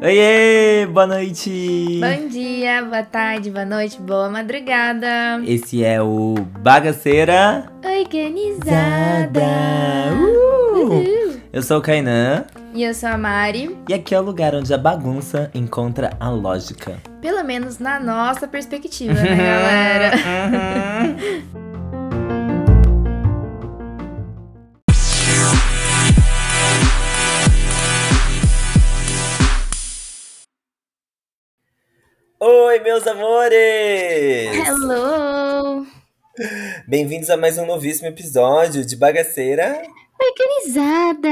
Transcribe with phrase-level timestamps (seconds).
[0.00, 2.00] Oiê, boa noite!
[2.00, 5.42] Bom dia, boa tarde, boa noite, boa madrugada.
[5.44, 9.42] Esse é o Bagaceira Organizada.
[10.14, 10.78] Uh!
[10.78, 11.40] Uhul.
[11.52, 14.72] Eu sou o Kainan E eu sou a Mari, e aqui é o lugar onde
[14.72, 16.96] a bagunça encontra a lógica.
[17.20, 20.16] pelo menos na nossa perspectiva, né, galera?
[32.78, 34.56] Oi, meus amores!
[34.68, 35.84] Hello!
[36.86, 39.82] Bem-vindos a mais um novíssimo episódio de Bagaceira.
[40.22, 41.28] Organizada!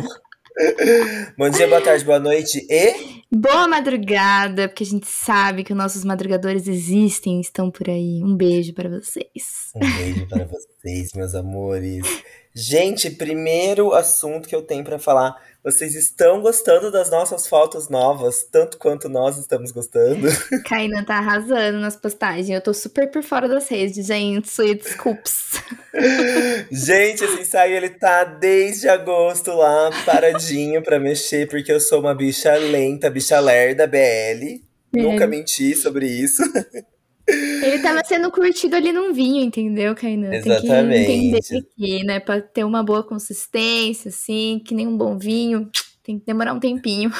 [1.36, 3.20] Bom dia, boa tarde, boa noite e.
[3.30, 8.22] Boa madrugada, porque a gente sabe que os nossos madrugadores existem e estão por aí.
[8.24, 9.70] Um beijo para vocês.
[9.76, 12.06] Um beijo para vocês, meus amores.
[12.54, 15.36] Gente, primeiro assunto que eu tenho para falar.
[15.62, 20.26] Vocês estão gostando das nossas fotos novas, tanto quanto nós estamos gostando?
[20.64, 22.48] Kainan tá arrasando nas postagens.
[22.48, 24.50] Eu tô super por fora das redes, gente.
[24.74, 25.60] Desculpas.
[26.70, 32.14] Gente, esse ensaio ele tá desde agosto lá, paradinho pra mexer, porque eu sou uma
[32.14, 34.62] bicha lenta, bicha lerda, BL.
[34.92, 36.42] Nunca menti sobre isso.
[37.30, 40.34] Ele tava sendo curtido ali num vinho, entendeu, Kainan?
[40.34, 41.06] Exatamente.
[41.06, 42.20] Tem que entender que, né?
[42.20, 45.70] Pra ter uma boa consistência, assim, que nem um bom vinho,
[46.02, 47.10] tem que demorar um tempinho.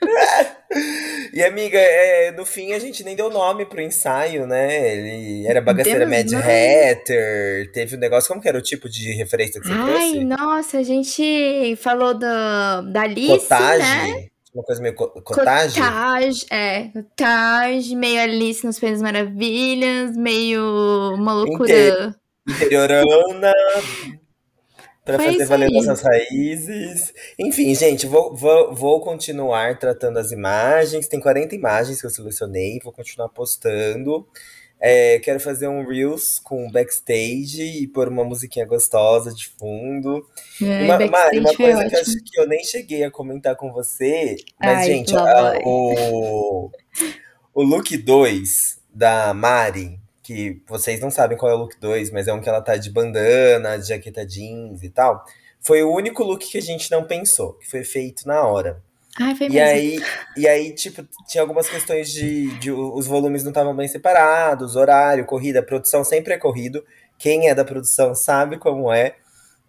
[1.32, 4.96] E amiga, é, no fim a gente nem deu nome pro ensaio, né?
[4.96, 6.44] Ele era bagaceira Demos Mad.
[6.44, 10.24] Hatter, teve um negócio, como que era o tipo de referência que você Ai, trouxe?
[10.24, 14.28] nossa, a gente falou do, da Alice, né?
[14.58, 15.80] Uma coisa meio co cottage?
[15.80, 16.88] Cottage, é.
[16.88, 22.12] Cottage, meio Alice nos Países Maravilhas, meio uma loucura.
[22.48, 23.52] Interiorana,
[25.04, 27.14] pra Foi fazer isso valer nossas raízes.
[27.38, 31.06] Enfim, gente, vou, vou, vou continuar tratando as imagens.
[31.06, 34.26] Tem 40 imagens que eu selecionei, vou continuar postando.
[34.80, 40.24] É, quero fazer um Reels com backstage e pôr uma musiquinha gostosa de fundo.
[40.62, 43.56] É, Uma, Mari, uma foi coisa que eu acho que eu nem cheguei a comentar
[43.56, 46.70] com você, mas, Ai, gente, a- o,
[47.54, 52.28] o look 2 da Mari, que vocês não sabem qual é o look 2, mas
[52.28, 55.24] é um que ela tá de bandana, de jaqueta jeans e tal,
[55.60, 58.80] foi o único look que a gente não pensou, que foi feito na hora.
[59.20, 59.60] Ai, foi E mesmo.
[59.60, 59.98] aí,
[60.36, 65.24] e aí, tipo, tinha algumas questões de, de os volumes não estavam bem separados, horário,
[65.24, 66.84] corrida, produção sempre é corrido.
[67.18, 69.16] Quem é da produção sabe como é.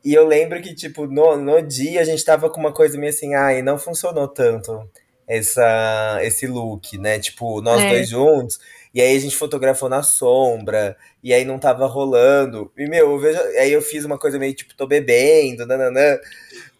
[0.04, 3.10] E eu lembro que, tipo, no, no dia a gente tava com uma coisa meio
[3.12, 4.90] assim, ai, não funcionou tanto
[5.28, 7.20] essa, esse look, né?
[7.20, 7.90] Tipo, nós É.
[7.90, 8.60] dois juntos.
[8.94, 12.72] E aí a gente fotografou na sombra, e aí não tava rolando.
[12.78, 16.18] E, meu, eu vejo, aí eu fiz uma coisa meio tipo, tô bebendo, nananã.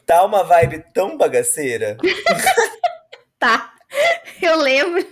[0.10, 1.96] Tá uma vibe tão bagaceira.
[3.38, 3.72] Tá.
[4.42, 5.08] Eu lembro.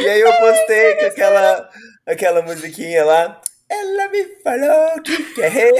[0.00, 1.70] E aí eu postei com aquela,
[2.06, 3.38] aquela musiquinha lá.
[3.68, 5.72] Ela me falou que quer.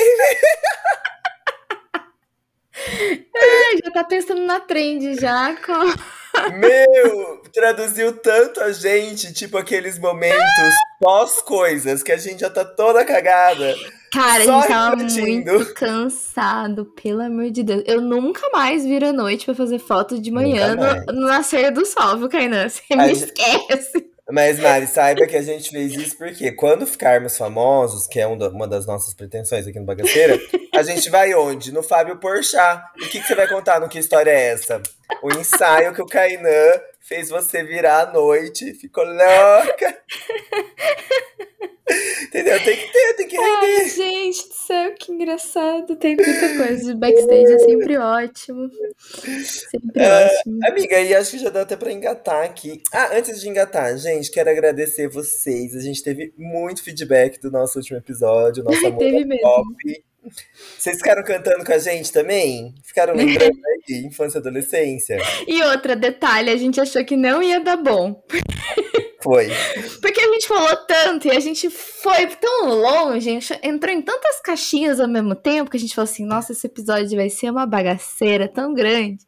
[3.35, 5.57] Ai, já tá pensando na trend já.
[5.57, 6.53] Com...
[6.59, 13.07] Meu, traduziu tanto a gente, tipo aqueles momentos pós-coisas, que a gente já tá toda
[13.07, 13.75] cagada.
[14.17, 17.83] Cara, Só a gente tava muito cansado, pelo amor de Deus.
[17.87, 21.85] Eu nunca mais viro à noite pra fazer foto de manhã no, no nascer do
[21.85, 22.69] sol, viu, Kainan?
[22.69, 24.07] Você A me gente- esquece.
[24.29, 28.35] Mas, Mari, saiba que a gente fez isso porque quando ficarmos famosos, que é um
[28.49, 30.37] uma das nossas pretensões aqui no Bagaceira,
[30.75, 31.71] a gente vai onde?
[31.73, 32.83] No Fábio Porchat.
[33.01, 34.83] O que, que você vai contar no Que História é Essa?
[35.23, 39.99] O ensaio que o Kainan fez você virar à noite, ficou louca.
[42.23, 42.63] Entendeu?
[42.65, 43.79] Tem que ter, tem que render.
[43.79, 45.95] Ai, gente do céu, que engraçado.
[45.97, 46.93] Tem muita coisa.
[46.93, 48.69] O backstage é sempre ótimo.
[49.45, 50.59] Sempre É, ótimo.
[50.67, 52.83] Amiga, e acho que já dá até pra engatar aqui.
[52.93, 55.77] Ah, antes de engatar, gente, quero agradecer vocês.
[55.77, 59.43] A gente teve muito feedback do nosso último episódio, nosso amor Teve mesmo.
[59.43, 60.05] top.
[60.79, 62.75] Vocês ficaram cantando com a gente também?
[62.85, 63.53] Ficaram lembrando
[63.89, 65.19] aí, infância e adolescência?
[65.47, 68.23] E outra, detalhe, a gente achou que não ia dar bom.
[69.23, 69.49] Foi.
[70.01, 73.29] Porque a gente falou tanto e a gente foi tão longe,
[73.63, 77.17] entrou em tantas caixinhas ao mesmo tempo que a gente falou assim: nossa, esse episódio
[77.17, 79.19] vai ser uma bagaceira tão grande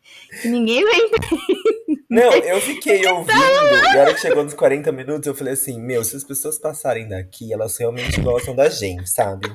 [0.40, 1.68] que ninguém vai entender.
[2.08, 5.78] Não, eu fiquei ouvindo, e a hora que chegou nos 40 minutos, eu falei assim,
[5.78, 9.46] meu, se as pessoas passarem daqui, elas realmente gostam da gente, sabe?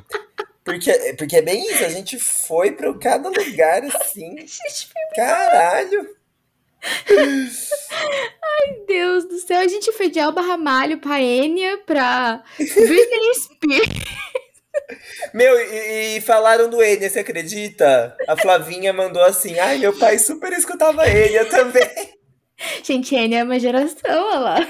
[0.64, 4.36] Porque, porque é bem isso, a gente foi pra cada lugar assim,
[5.16, 6.16] caralho.
[7.10, 14.24] meu Deus do céu, a gente foi de Alba Ramalho pra Enya, pra Britney Spears.
[15.34, 18.16] Meu, e, e falaram do Enya, você acredita?
[18.28, 22.14] A Flavinha mandou assim: ai, meu pai super escutava Enya também.
[22.84, 24.68] Gente, Enya é uma geração, olha lá.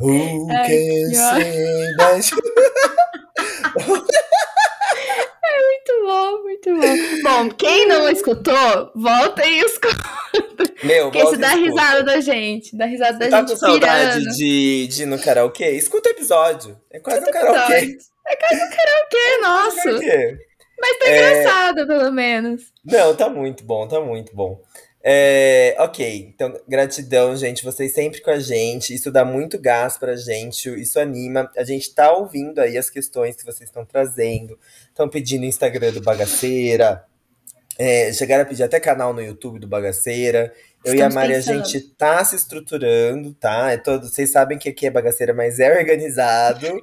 [0.00, 2.30] Who Ai, can say that
[6.74, 7.44] muito bom.
[7.44, 10.04] Bom, quem não escutou, volta e escuta.
[10.82, 11.70] Meu, Porque isso dá escuta.
[11.70, 12.76] risada da gente.
[12.76, 14.36] Dá risada da Tá gente com saudade pirando.
[14.36, 15.70] de, de ir no karaokê?
[15.72, 16.78] Escuta o episódio.
[16.90, 17.72] É quase um karaokê.
[17.74, 17.98] episódio.
[18.26, 19.76] É quase um karaokê, nosso.
[20.00, 20.38] Karaokê.
[20.78, 21.16] Mas tá É.
[21.40, 22.62] engraçado, pelo menos.
[22.84, 24.60] Não, tá muito bom, tá muito bom.
[25.08, 27.62] É, ok, então gratidão, gente.
[27.62, 28.92] Vocês sempre com a gente.
[28.92, 31.48] Isso dá muito gás pra gente, isso anima.
[31.56, 34.58] A gente tá ouvindo aí as questões que vocês estão trazendo.
[34.88, 37.04] Estão pedindo Instagram do Bagaceira.
[37.78, 40.52] É, chegaram a pedir até canal no YouTube do Bagaceira.
[40.84, 41.64] Eu e a Estamos Mari, a pensando.
[41.66, 43.70] gente tá se estruturando, tá?
[43.70, 46.80] É todo, vocês sabem que aqui é bagaceira, mas é organizado.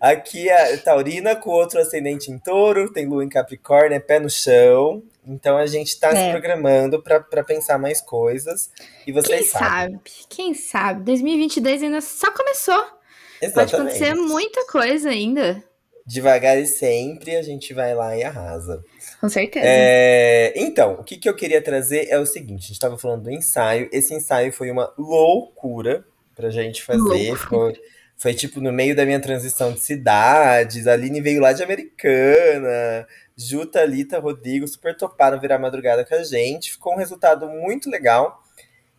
[0.00, 4.30] Aqui é Taurina com outro ascendente em touro, tem lua em Capricórnio, é pé no
[4.30, 5.02] chão.
[5.28, 6.30] Então a gente tá se É.
[6.30, 8.70] programando pra, pra pensar mais coisas.
[9.06, 9.68] E vocês Quem sabem.
[9.68, 10.00] sabe?
[10.28, 11.04] Quem sabe?
[11.04, 12.80] 2022 ainda só começou.
[12.82, 13.74] Pode Exatamente.
[13.76, 15.62] acontecer muita coisa ainda.
[16.06, 18.82] Devagar e sempre a gente vai lá e arrasa.
[19.20, 19.66] Com certeza.
[19.68, 23.24] É, então, o que, que eu queria trazer é o seguinte: a gente estava falando
[23.24, 23.90] do ensaio.
[23.92, 26.02] Esse ensaio foi uma loucura
[26.34, 27.36] pra gente fazer.
[27.36, 27.74] Foi,
[28.16, 30.86] foi tipo no meio da minha transição de cidades.
[30.86, 33.06] A Aline veio lá de Americana.
[33.38, 36.72] Ju, Thalita, Rodrigo super toparam virar madrugada com a gente.
[36.72, 38.42] Ficou um resultado muito legal.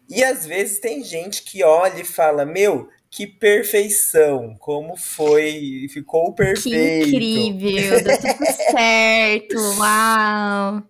[0.10, 4.56] E às vezes tem gente que olha e fala: Meu, que perfeição!
[4.60, 5.88] Como foi?
[5.92, 7.10] Ficou Que perfeito.
[7.10, 10.84] incrível, deu tudo certo, uau.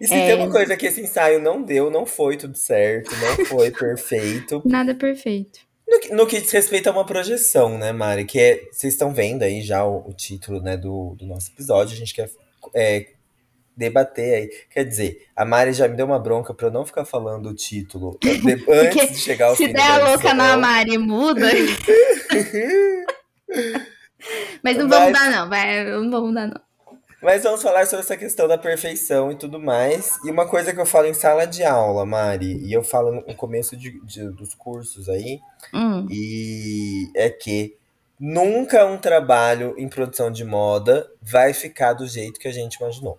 [0.00, 0.26] E se É.
[0.28, 4.62] tem uma coisa que esse ensaio não deu, não foi tudo certo, não foi perfeito.
[4.64, 5.60] Nada perfeito.
[5.86, 8.24] No que, no que diz respeito a uma projeção, né, Mari?
[8.24, 11.94] Que é, vocês estão vendo aí já o, o título né, do, do nosso episódio.
[11.94, 12.30] A gente quer
[12.74, 13.06] é,
[13.76, 14.50] debater aí.
[14.70, 17.54] Quer dizer, a Mari já me deu uma bronca pra eu não ficar falando o
[17.54, 18.18] título
[18.68, 21.48] antes de chegar ao Se fim der a louca na Mari, muda.
[24.62, 25.48] Mas não Mas- vamos dar, não.
[25.48, 26.60] Vai, não vamos dar, não.
[27.22, 30.16] Mas vamos falar sobre essa questão da perfeição e tudo mais.
[30.24, 33.34] E uma coisa que eu falo em sala de aula, Mari, e eu falo no
[33.34, 35.38] começo de- de- dos cursos aí,
[35.74, 37.76] Hum, E é que
[38.20, 43.14] nunca um trabalho em produção de moda vai ficar do jeito que a gente imaginou.
[43.14, 43.18] o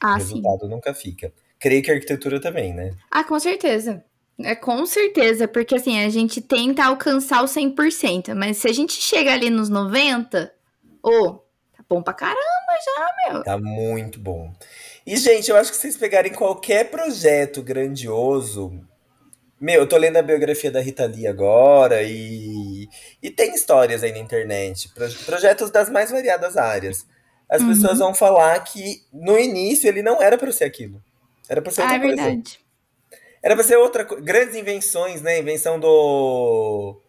[0.00, 0.34] ah, sim.
[0.34, 1.32] resultado nunca fica.
[1.58, 2.92] Creio que a arquitetura também, né?
[3.10, 4.04] Ah, com certeza.
[4.40, 8.92] É com certeza, porque assim, a gente tenta alcançar o 100%, mas se a gente
[8.92, 10.52] chega ali nos 90,
[11.02, 11.32] ô,
[11.76, 12.38] tá bom pra caramba
[12.84, 13.42] já, meu.
[13.42, 14.52] Tá muito bom.
[15.04, 18.78] E, gente, eu acho que vocês pegarem qualquer projeto grandioso.
[19.60, 22.88] Meu, eu tô lendo a biografia da Rita Lee agora e,
[23.22, 27.04] e tem histórias aí na internet, pro- projetos das mais variadas áreas.
[27.48, 27.68] As Uhum.
[27.70, 31.02] pessoas vão falar que no início ele não era pra ser aquilo.
[31.48, 32.16] Era pra ser outra Ah, é coisa.
[32.22, 32.60] verdade.
[33.42, 34.22] Era pra ser outra coisa.
[34.22, 35.38] Grandes invenções, né?
[35.38, 37.00] Invenção do,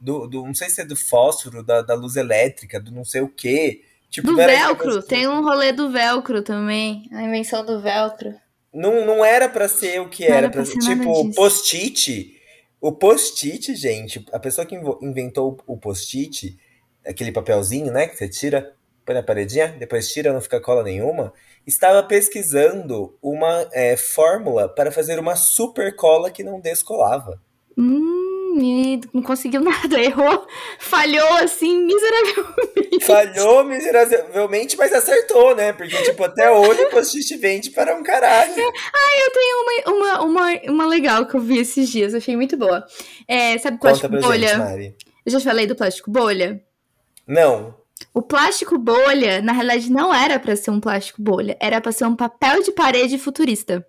[0.00, 3.20] do, do- Não sei se é do fósforo, da, da luz elétrica, do não sei
[3.22, 3.82] o quê.
[4.10, 7.08] Tipo, Do velcro, tem um rolê do velcro também.
[7.12, 8.34] A invenção do velcro.
[8.74, 10.46] Não, não era pra ser o que Não era.
[10.46, 12.40] era pra ser tipo, post-it.
[12.80, 16.58] O post-it, gente, a pessoa que inventou o post-it,
[17.06, 18.08] aquele papelzinho, né?
[18.08, 18.74] Que você tira,
[19.06, 21.32] põe na paredinha, depois tira, não fica cola nenhuma.
[21.66, 27.40] Estava pesquisando uma é, fórmula para fazer uma super cola que não descolava.
[27.78, 28.13] Hum,
[28.60, 30.46] e não conseguiu nada, errou,
[30.78, 33.04] falhou assim miseravelmente.
[33.04, 35.72] Falhou miseravelmente, mas acertou, né?
[35.72, 38.52] Porque, tipo, até hoje o post-it vende para um caralho.
[38.56, 42.84] Eu tenho uma, uma, uma, uma legal que eu vi esses dias, achei muito boa.
[43.26, 44.48] É, sabe plástico bolha?
[44.48, 44.96] gente, Mari.
[45.24, 46.62] Eu já falei do plástico bolha?
[47.26, 47.74] Não.
[48.12, 52.04] O plástico bolha, na realidade, não era pra ser um plástico bolha, era pra ser
[52.04, 53.86] um papel de parede futurista.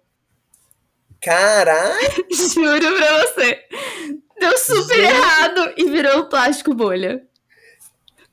[1.21, 2.25] Caralho!
[2.31, 3.59] Juro pra você.
[4.39, 5.07] Deu super Gente.
[5.07, 7.23] errado e virou um plástico bolha.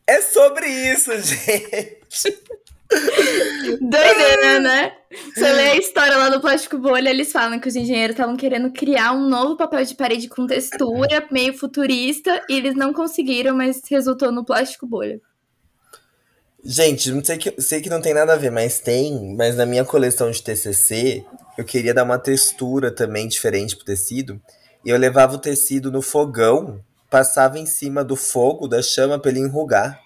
[0.06, 1.98] É sobre isso, gente.
[3.80, 4.92] Doideira, né?
[5.34, 8.70] Você lê a história lá do plástico bolha, eles falam que os engenheiros estavam querendo
[8.70, 13.80] criar um novo papel de parede com textura, meio futurista, e eles não conseguiram, mas
[13.88, 15.20] resultou no plástico bolha.
[16.64, 19.34] Gente, não sei que, sei que não tem nada a ver, mas tem.
[19.36, 21.24] Mas na minha coleção de TCC,
[21.58, 24.40] eu queria dar uma textura também diferente pro tecido.
[24.84, 29.30] E eu levava o tecido no fogão, passava em cima do fogo, da chama pra
[29.30, 30.00] ele enrugar.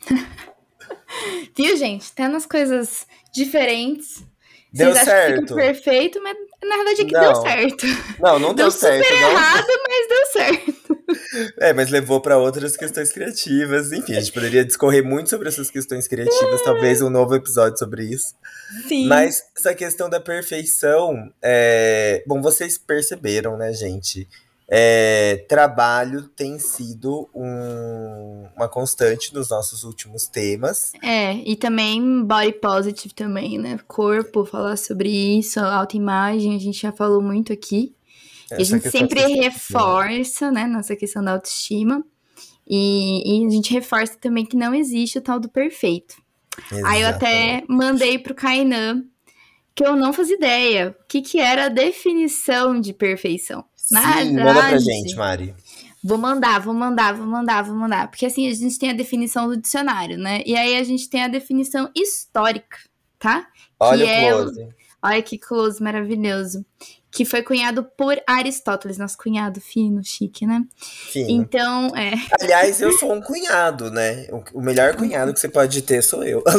[1.56, 2.12] Viu, gente?
[2.12, 4.24] Tem umas coisas diferentes.
[4.72, 5.40] Deu Vocês acham que certo.
[5.42, 7.20] fica perfeito, mas na verdade é que não.
[7.20, 7.86] deu certo.
[8.18, 9.04] Não, não deu, deu certo.
[9.04, 9.30] Super não.
[9.30, 10.80] errado, mas deu certo.
[11.58, 13.90] É, mas levou para outras questões criativas.
[13.92, 18.04] Enfim, a gente poderia discorrer muito sobre essas questões criativas, talvez um novo episódio sobre
[18.04, 18.34] isso.
[18.86, 19.08] Sim.
[19.08, 22.22] Mas essa questão da perfeição, é...
[22.26, 24.28] bom, vocês perceberam, né, gente?
[24.72, 30.92] É, trabalho tem sido um, uma constante nos nossos últimos temas.
[31.02, 33.80] É, e também body positive também, né?
[33.88, 37.92] Corpo, falar sobre isso, autoimagem, a gente já falou muito aqui.
[38.48, 42.04] Essa e a gente sempre reforça, né, nessa questão da autoestima.
[42.64, 46.14] E, e, a gente reforça também que não existe o tal do perfeito.
[46.70, 46.86] Exatamente.
[46.86, 49.04] Aí eu até mandei pro Kainan
[49.74, 53.64] que eu não fazia ideia o que, que era a definição de perfeição.
[53.90, 55.54] Sim, verdade, manda pra gente, Mari.
[56.02, 58.08] Vou mandar, vou mandar, vou mandar, vou mandar.
[58.08, 60.42] Porque assim, a gente tem a definição do dicionário, né?
[60.46, 62.78] E aí a gente tem a definição histórica,
[63.18, 63.46] tá?
[63.78, 64.62] Olha que o close.
[64.62, 64.68] É...
[65.02, 66.64] Olha que close maravilhoso.
[67.10, 70.62] Que foi cunhado por Aristóteles, nosso cunhado fino, chique, né?
[70.78, 71.28] Fino.
[71.28, 72.12] Então, é.
[72.40, 74.28] Aliás, eu sou um cunhado, né?
[74.54, 76.44] O melhor cunhado que você pode ter sou eu.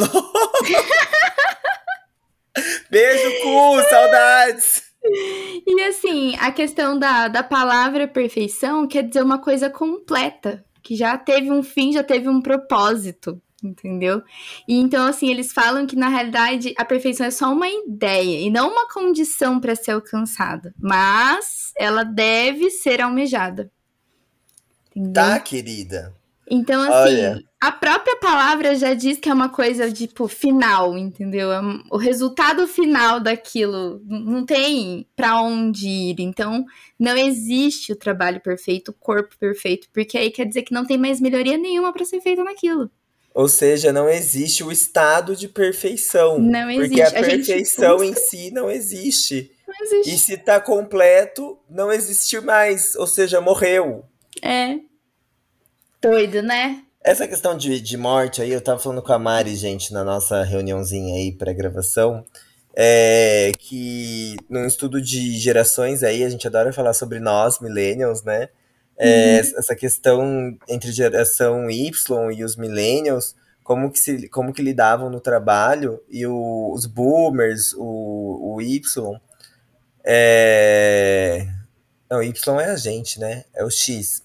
[2.91, 4.90] Beijo, cu, saudades!
[5.65, 11.17] E assim, a questão da, da palavra perfeição quer dizer uma coisa completa, que já
[11.17, 14.21] teve um fim, já teve um propósito, entendeu?
[14.67, 18.49] E então, assim, eles falam que na realidade a perfeição é só uma ideia e
[18.49, 23.71] não uma condição para ser alcançada, mas ela deve ser almejada.
[24.95, 25.13] Entendeu?
[25.13, 26.13] Tá, querida.
[26.49, 27.50] Então, assim, Olha.
[27.61, 31.51] A própria palavra já diz que é uma coisa, tipo, final, entendeu?
[31.51, 36.15] É o resultado final daquilo não tem para onde ir.
[36.21, 36.65] Então,
[36.97, 40.97] não existe o trabalho perfeito, o corpo perfeito, porque aí quer dizer que não tem
[40.97, 42.89] mais melhoria nenhuma para ser feita naquilo.
[43.31, 46.39] Ou seja, não existe o estado de perfeição.
[46.39, 46.89] Não existe.
[46.89, 49.51] Porque a, a perfeição em si não existe.
[49.67, 50.15] Não existe.
[50.15, 52.95] E se tá completo, não existe mais.
[52.95, 54.03] Ou seja, morreu.
[54.41, 54.79] É.
[56.01, 56.83] Doido, né?
[57.03, 60.43] Essa questão de, de morte aí, eu tava falando com a Mari, gente, na nossa
[60.43, 62.23] reuniãozinha aí pré-gravação,
[62.75, 68.49] é, que num estudo de gerações aí, a gente adora falar sobre nós, millennials, né?
[68.97, 69.57] É, uhum.
[69.57, 75.19] Essa questão entre geração Y e os millennials, como que, se, como que lidavam no
[75.19, 79.19] trabalho, e o, os boomers, o, o Y,
[80.05, 81.47] é...
[82.07, 83.45] Não, Y é a gente, né?
[83.55, 84.21] É o X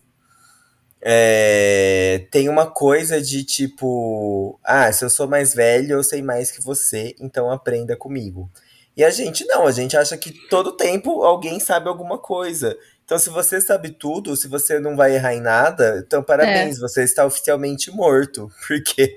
[1.09, 6.51] é, tem uma coisa de tipo, ah, se eu sou mais velho, eu sei mais
[6.51, 8.51] que você, então aprenda comigo.
[8.97, 12.77] E a gente não, a gente acha que todo tempo alguém sabe alguma coisa.
[13.05, 16.81] Então, se você sabe tudo, se você não vai errar em nada, então parabéns, é.
[16.81, 18.51] você está oficialmente morto.
[18.67, 19.17] Porque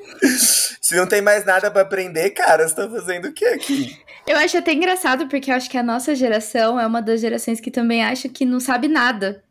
[0.80, 4.00] se não tem mais nada para aprender, cara, você tá fazendo o que aqui?
[4.28, 7.60] Eu acho até engraçado, porque eu acho que a nossa geração é uma das gerações
[7.60, 9.44] que também acha que não sabe nada.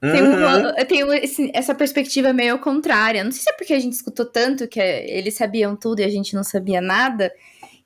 [0.00, 0.70] Tem uhum.
[0.76, 3.24] eu tenho esse, essa perspectiva meio contrária.
[3.24, 6.08] Não sei se é porque a gente escutou tanto que eles sabiam tudo e a
[6.08, 7.32] gente não sabia nada,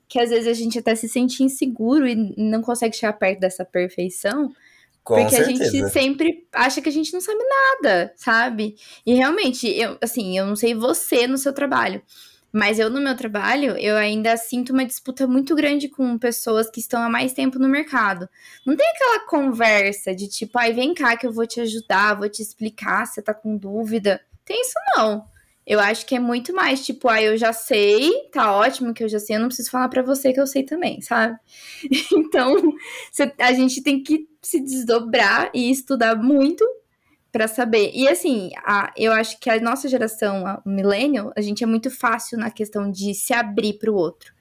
[0.07, 3.65] que às vezes a gente até se sente inseguro e não consegue chegar perto dessa
[3.65, 4.53] perfeição.
[5.03, 5.63] Com porque certeza.
[5.63, 8.75] a gente sempre acha que a gente não sabe nada, sabe?
[9.05, 12.01] E realmente, eu, assim, eu não sei você no seu trabalho,
[12.53, 16.79] mas eu, no meu trabalho, eu ainda sinto uma disputa muito grande com pessoas que
[16.79, 18.29] estão há mais tempo no mercado.
[18.63, 22.29] Não tem aquela conversa de tipo, ai, vem cá que eu vou te ajudar, vou
[22.29, 24.21] te explicar você tá com dúvida.
[24.45, 25.25] Tem isso não.
[25.65, 29.09] Eu acho que é muito mais tipo, ah, eu já sei, tá ótimo que eu
[29.09, 31.35] já sei, eu não preciso falar para você que eu sei também, sabe?
[32.13, 32.55] Então,
[33.39, 36.63] a gente tem que se desdobrar e estudar muito
[37.33, 37.91] para saber.
[37.95, 41.89] E assim, a, eu acho que a nossa geração, a millennial, a gente é muito
[41.89, 44.31] fácil na questão de se abrir para o outro.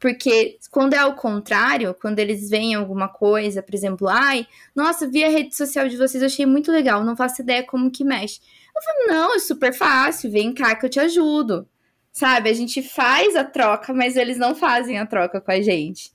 [0.00, 5.22] Porque quando é ao contrário, quando eles veem alguma coisa, por exemplo, ai, nossa, vi
[5.22, 8.40] a rede social de vocês, achei muito legal, não faço ideia como que mexe.
[8.74, 11.68] Eu falo, não, é super fácil, vem cá que eu te ajudo.
[12.10, 12.50] Sabe?
[12.50, 16.12] A gente faz a troca, mas eles não fazem a troca com a gente.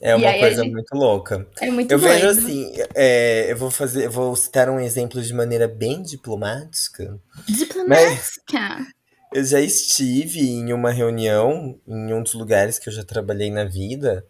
[0.00, 0.72] É uma coisa gente...
[0.72, 1.46] muito louca.
[1.60, 2.12] É muito Eu doido.
[2.12, 7.18] vejo assim, é, eu vou fazer, eu vou citar um exemplo de maneira bem diplomática.
[7.48, 8.86] Diplomática.
[9.32, 13.64] Eu já estive em uma reunião em um dos lugares que eu já trabalhei na
[13.64, 14.26] vida,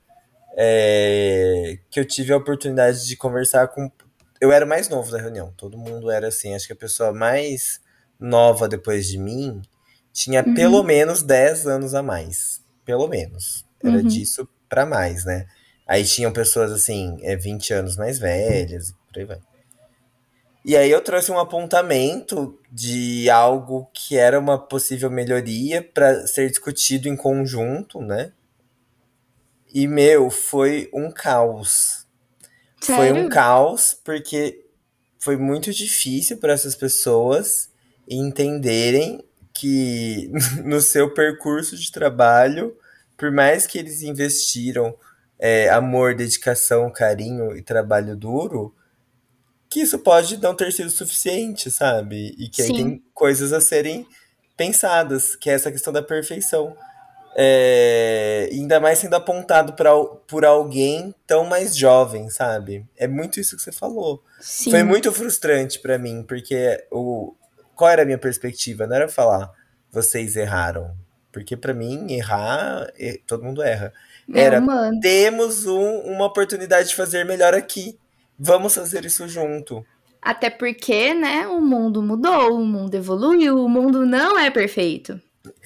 [0.57, 3.91] é, que eu tive a oportunidade de conversar com.
[4.41, 5.53] Eu era o mais novo da reunião.
[5.57, 6.55] Todo mundo era assim.
[6.55, 7.81] Acho que a pessoa mais
[8.19, 9.61] nova depois de mim
[10.13, 10.55] tinha uhum.
[10.55, 12.63] pelo menos 10 anos a mais.
[12.85, 13.67] Pelo menos.
[13.83, 14.03] Era uhum.
[14.03, 15.47] disso para mais, né?
[15.87, 19.39] Aí tinham pessoas assim, é, 20 anos mais velhas, por aí vai.
[20.65, 26.51] E aí eu trouxe um apontamento de algo que era uma possível melhoria para ser
[26.51, 28.33] discutido em conjunto, né?
[29.73, 32.05] E meu, foi um caos.
[32.83, 33.29] Foi um Sério?
[33.29, 34.65] caos, porque
[35.21, 37.71] foi muito difícil para essas pessoas
[38.09, 39.25] entenderem
[39.55, 40.33] que
[40.65, 42.77] no seu percurso de trabalho,
[43.17, 44.97] por mais que eles investiram
[45.39, 48.75] é, amor, dedicação, carinho e trabalho duro,
[49.69, 52.35] que isso pode não ter sido suficiente, sabe?
[52.39, 54.07] E que aí tem coisas a serem
[54.57, 56.77] pensadas, que é essa questão da perfeição.
[57.39, 59.93] É, ainda mais sendo apontado pra,
[60.27, 62.87] por alguém tão mais jovem, sabe?
[62.97, 64.23] É muito isso que você falou.
[64.37, 64.83] Foi sim.
[64.83, 67.35] muito frustrante pra mim, porque o,
[67.75, 68.87] qual era a minha perspectiva?
[68.87, 69.53] Não era falar,
[69.93, 70.97] vocês erraram.
[71.31, 73.93] Porque pra mim, errar, e- todo mundo erra.
[74.35, 74.61] Era,
[75.01, 77.99] temos um- uma oportunidade de fazer melhor aqui.
[78.39, 79.85] Vamos fazer isso junto.
[80.21, 85.21] Até porque, né, o mundo mudou, o mundo evoluiu, o mundo não é perfeito.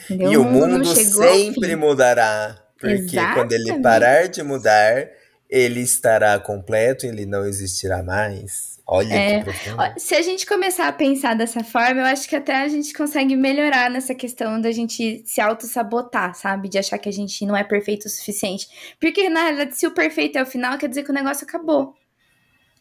[0.04, 0.32] Entendeu?
[0.32, 3.82] E O o mundo não mundo sempre mudará, porque quando ele Exatamente.
[3.82, 5.08] parar de mudar,
[5.50, 8.78] ele estará completo, ele não existirá mais.
[8.86, 9.76] Olha que É, profundo.
[9.78, 12.92] ó, se a gente começar a pensar dessa forma, eu acho que até a gente
[12.92, 16.68] consegue melhorar nessa questão da gente se auto-sabotar, sabe?
[16.68, 18.68] De achar que a gente não é perfeito o suficiente.
[19.00, 21.94] Porque, na realidade, se o perfeito é o final, quer dizer que o negócio acabou.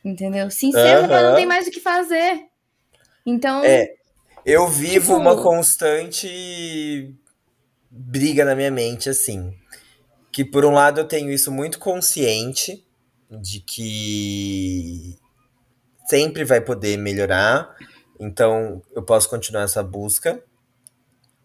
[0.03, 0.49] Entendeu?
[0.49, 2.45] Se encerrou, não tem mais o que fazer.
[3.25, 3.93] Então, É,
[4.45, 7.13] eu vivo uma tipo, constante
[7.91, 9.53] briga na minha mente, assim.
[10.39, 12.87] Que por um lado eu tenho isso muito consciente,
[13.29, 15.19] de que
[16.07, 17.75] sempre vai poder melhorar,
[18.17, 20.41] então eu posso continuar essa busca.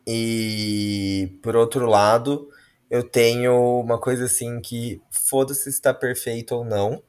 [0.07, 2.49] E por outro lado,
[2.89, 7.03] eu tenho uma coisa assim que foda-se se está perfeito ou não.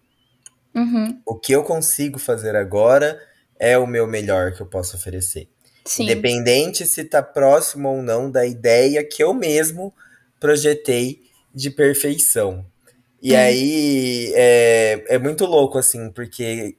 [0.76, 3.20] uhum, O que eu consigo fazer agora
[3.60, 5.48] é o meu melhor que eu posso oferecer.
[5.86, 6.04] sim.
[6.04, 9.94] Independente se está próximo ou não da ideia que eu mesmo
[10.40, 11.26] projetei
[11.56, 12.66] de perfeição.
[13.22, 13.40] E É.
[13.46, 16.76] aí é, é muito louco, assim, porque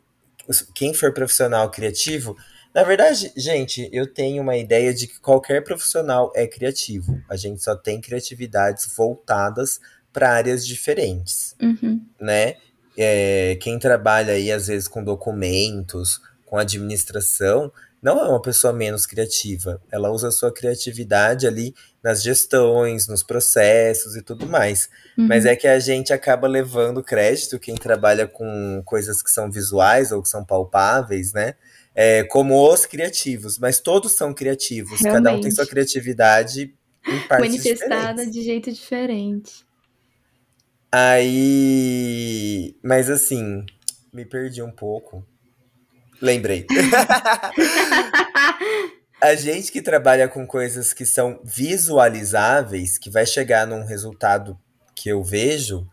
[0.74, 2.36] quem for profissional criativo.
[2.74, 7.20] Na verdade, gente, eu tenho uma ideia de que qualquer profissional é criativo.
[7.28, 9.80] A gente só tem criatividades voltadas
[10.12, 12.00] para áreas diferentes Uhum.
[12.20, 12.54] né?
[12.98, 17.70] É, quem trabalha aí, às vezes, com documentos, com administração,
[18.02, 19.80] não é uma pessoa menos criativa.
[19.90, 24.88] Ela usa a sua criatividade ali nas gestões, nos processos e tudo mais.
[25.16, 25.50] Mas Uhum.
[25.50, 30.22] é que a gente acaba levando crédito, quem trabalha com coisas que são visuais ou
[30.22, 31.54] que são palpáveis, né?
[31.94, 33.58] É, como os criativos.
[33.58, 35.70] Mas todos são criativos, cada um tem sua Realmente.
[35.70, 36.74] criatividade
[37.08, 38.32] em partes Manifestada diferentes.
[38.32, 39.66] de jeito diferente.
[40.92, 42.76] Aí.
[42.82, 43.64] Mas assim,
[44.12, 45.24] me perdi um pouco.
[46.20, 46.66] Lembrei.
[49.20, 54.58] A gente que trabalha com coisas que são visualizáveis, que vai chegar num resultado
[54.94, 55.86] que eu vejo,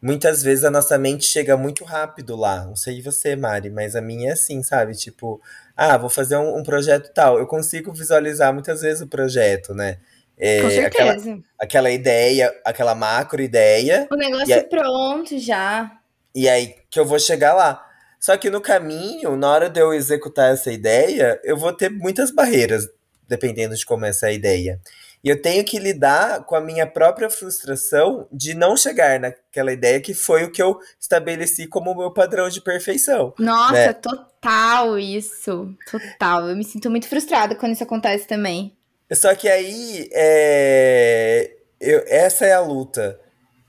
[0.00, 2.64] muitas vezes a nossa mente chega muito rápido lá.
[2.64, 4.94] Não sei você, Mari, mas a minha é assim, sabe?
[4.94, 5.40] Tipo,
[5.76, 7.38] ah, vou fazer um, um projeto tal.
[7.38, 9.94] Eu consigo visualizar muitas vezes o projeto, né?
[9.94, 11.38] Com É, aquela, certeza.
[11.58, 15.90] aquela ideia, aquela macro ideia, O negócio pronto já.
[16.34, 17.85] e aí que eu vou chegar lá.
[18.26, 22.32] Só que no caminho, na hora de eu executar essa ideia, eu vou ter muitas
[22.32, 22.88] barreiras,
[23.28, 24.80] dependendo de como é essa ideia.
[25.22, 30.00] E eu tenho que lidar com a minha própria frustração de não chegar naquela ideia
[30.00, 33.92] que foi o que eu estabeleci como o meu padrão de perfeição, Nossa, né?
[33.92, 35.72] total isso.
[35.88, 36.48] Total.
[36.48, 38.76] Eu me sinto muito frustrada quando isso acontece também.
[39.12, 43.20] Só que aí, é, eu- essa é a luta.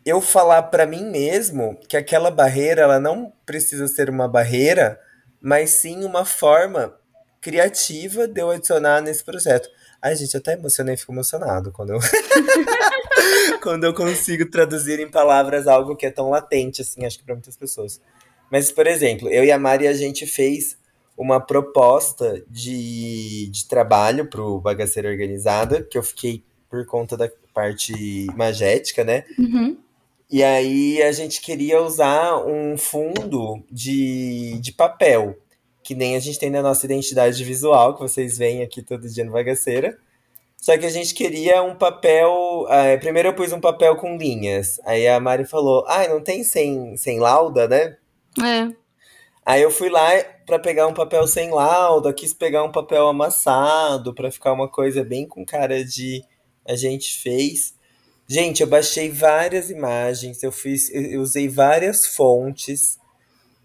[0.07, 4.97] Eu falar pra mim mesmo que aquela barreira, ela não precisa ser uma barreira,
[5.41, 6.95] mas sim uma forma
[7.41, 9.67] criativa de eu adicionar nesse projeto.
[10.01, 11.99] Ai, gente, eu até emocionei, fico emocionado quando eu,
[13.61, 17.35] quando eu consigo traduzir em palavras algo que é tão latente, assim, acho que pra
[17.35, 17.99] muitas pessoas.
[18.49, 20.77] Mas, por exemplo, eu e a Mari, a gente fez
[21.17, 28.25] uma proposta de, de trabalho pro Bagaceira Organizada, que eu fiquei por conta da parte
[28.37, 29.25] magética, né?
[29.37, 29.85] Uhum.
[30.29, 35.37] E aí a gente queria usar um fundo de, de papel,
[35.81, 39.23] que nem a gente tem na nossa identidade visual, que vocês veem aqui todo dia
[39.23, 39.97] no Bagaceira.
[40.57, 42.65] Só que a gente queria um papel.
[42.67, 44.79] ah, primeiro eu pus um papel com linhas.
[44.85, 47.95] Aí a Mari falou: Ah, não tem sem, sem lauda, né?
[48.43, 48.75] É.
[49.45, 50.09] Aí eu fui lá
[50.45, 55.05] pra pegar um papel sem lauda, quis pegar um papel amassado pra ficar uma coisa
[55.05, 56.21] bem com cara de
[56.65, 57.76] a gente fez.
[58.29, 62.99] Gente, eu baixei várias imagens, eu fiz, eu usei várias fontes,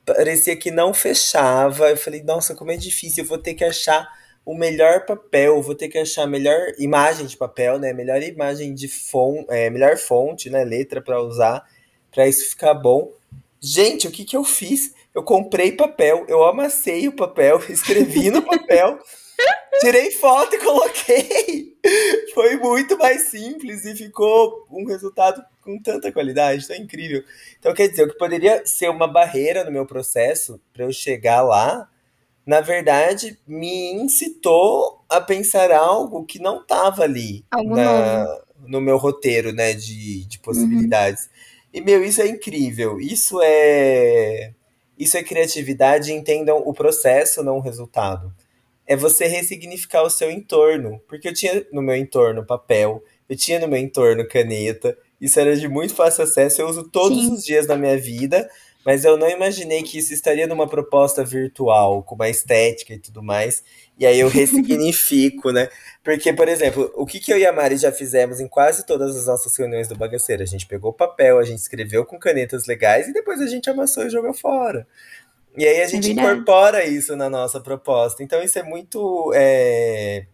[0.06, 1.90] parecia que não fechava.
[1.90, 4.08] Eu falei, nossa, como é difícil, eu vou ter que achar
[4.44, 7.92] o melhor papel, vou ter que achar a melhor imagem de papel, né?
[7.92, 10.64] Melhor imagem de fonte, é, melhor fonte, né?
[10.64, 11.68] Letra pra usar,
[12.12, 13.12] pra isso ficar bom.
[13.60, 14.94] Gente, o que que eu fiz?
[15.14, 18.98] Eu comprei papel, eu amassei o papel, escrevi no papel,
[19.80, 21.76] tirei foto e coloquei.
[22.34, 27.22] Foi muito mais simples e ficou um resultado com tanta qualidade, tão incrível.
[27.58, 31.42] Então, quer dizer, o que poderia ser uma barreira no meu processo para eu chegar
[31.42, 31.88] lá,
[32.44, 39.52] na verdade, me incitou a pensar algo que não estava ali na, no meu roteiro,
[39.52, 41.24] né, de, de possibilidades.
[41.24, 41.30] Uhum.
[41.74, 43.00] E, meu, isso é incrível.
[43.00, 44.52] Isso é.
[44.98, 48.32] Isso é criatividade, entendam o processo, não o resultado.
[48.86, 51.00] É você ressignificar o seu entorno.
[51.08, 54.96] Porque eu tinha no meu entorno papel, eu tinha no meu entorno caneta.
[55.20, 57.32] Isso era de muito fácil acesso, eu uso todos Sim.
[57.32, 58.50] os dias na minha vida,
[58.84, 63.22] mas eu não imaginei que isso estaria numa proposta virtual, com uma estética e tudo
[63.22, 63.62] mais.
[63.96, 65.68] E aí eu ressignifico, né?
[66.02, 69.16] Porque, por exemplo, o que, que eu e a Mari já fizemos em quase todas
[69.16, 70.42] as nossas reuniões do Bagaceiro?
[70.42, 74.04] A gente pegou papel, a gente escreveu com canetas legais e depois a gente amassou
[74.04, 74.86] e jogou fora.
[75.56, 78.22] E aí a gente é incorpora isso na nossa proposta.
[78.22, 79.32] Então isso é muito.
[79.34, 80.26] É...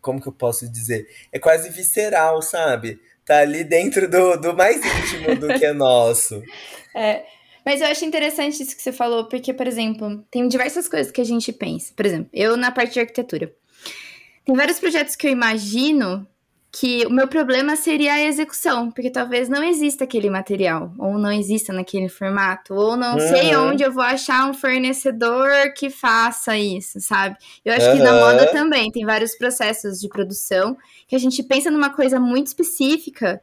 [0.00, 1.08] Como que eu posso dizer?
[1.32, 3.00] É quase visceral, sabe?
[3.24, 6.42] Tá ali dentro do, do mais íntimo do que é nosso.
[6.96, 7.26] É,
[7.64, 11.20] mas eu acho interessante isso que você falou, porque, por exemplo, tem diversas coisas que
[11.20, 11.92] a gente pensa.
[11.94, 13.54] Por exemplo, eu na parte de arquitetura.
[14.44, 16.26] Tem vários projetos que eu imagino
[16.70, 21.32] que o meu problema seria a execução, porque talvez não exista aquele material, ou não
[21.32, 23.20] exista naquele formato, ou não uhum.
[23.20, 27.36] sei onde eu vou achar um fornecedor que faça isso, sabe?
[27.64, 27.96] Eu acho uhum.
[27.96, 30.76] que na moda também tem vários processos de produção
[31.06, 33.40] que a gente pensa numa coisa muito específica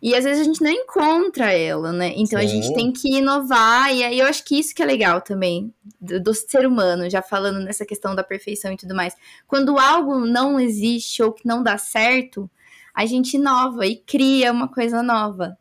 [0.00, 2.12] e às vezes a gente não encontra ela, né?
[2.16, 2.44] Então Sim.
[2.44, 5.74] a gente tem que inovar, e aí eu acho que isso que é legal também
[6.00, 9.14] do, do, ser humano, já falando nessa questão da perfeição e tudo mais.
[9.48, 12.48] Quando algo não existe ou que não dá certo,
[12.98, 15.56] a gente inova e cria uma coisa nova,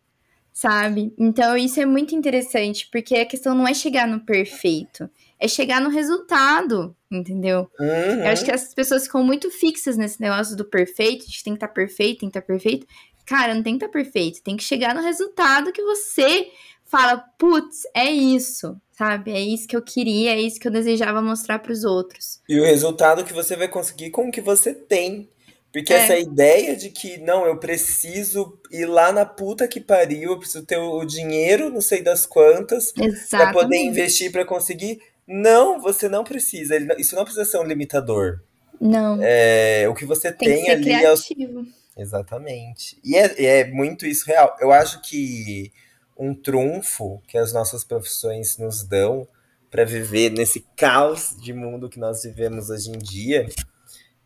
[0.52, 1.14] sabe?
[1.18, 5.08] Então isso é muito interessante, porque a questão não é chegar no perfeito,
[5.40, 7.70] é chegar no resultado, entendeu?
[7.80, 8.24] Uhum.
[8.24, 11.54] Eu acho que as pessoas ficam muito fixas nesse negócio do perfeito, a gente tem
[11.54, 12.88] que estar tá perfeito, tem que estar tá perfeito
[13.28, 16.48] cara, não tem que estar tá perfeito, tem que chegar no resultado que você
[16.86, 19.32] fala, putz, é isso, sabe?
[19.32, 22.40] É isso que eu queria, é isso que eu desejava mostrar para os outros.
[22.48, 25.30] E o resultado que você vai conseguir com o que você tem.
[25.72, 25.98] Porque é.
[25.98, 30.66] essa ideia de que, não, eu preciso ir lá na puta que pariu, eu preciso
[30.66, 32.94] ter o dinheiro, não sei das quantas,
[33.30, 35.00] para poder investir para conseguir.
[35.28, 36.78] Não, você não precisa.
[36.98, 38.42] Isso não precisa ser um limitador.
[38.80, 39.20] Não.
[39.22, 41.68] É, o que você tem, tem que ali criativo.
[41.98, 42.02] é.
[42.02, 42.98] Exatamente.
[43.04, 44.56] E é, é muito isso real.
[44.60, 45.72] Eu acho que
[46.18, 49.28] um trunfo que as nossas profissões nos dão
[49.70, 53.48] para viver nesse caos de mundo que nós vivemos hoje em dia,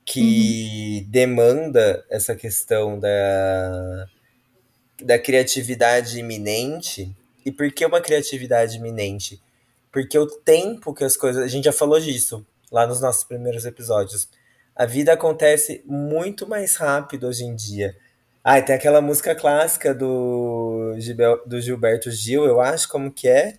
[0.06, 1.12] que uhum.
[1.12, 4.08] demanda essa questão da,
[5.02, 7.16] da criatividade iminente.
[7.46, 9.42] E por que uma criatividade iminente?
[9.92, 11.44] Porque o tempo que as coisas.
[11.44, 14.30] A gente já falou disso lá nos nossos primeiros episódios
[14.76, 17.96] a vida acontece muito mais rápido hoje em dia.
[18.44, 23.58] Ah, tem aquela música clássica do, Gilbel, do Gilberto Gil, eu acho, como que é?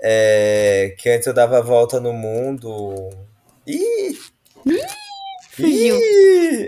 [0.00, 3.10] é que antes eu dava a volta no mundo.
[3.66, 4.18] Ih!
[5.56, 5.96] Fugiu.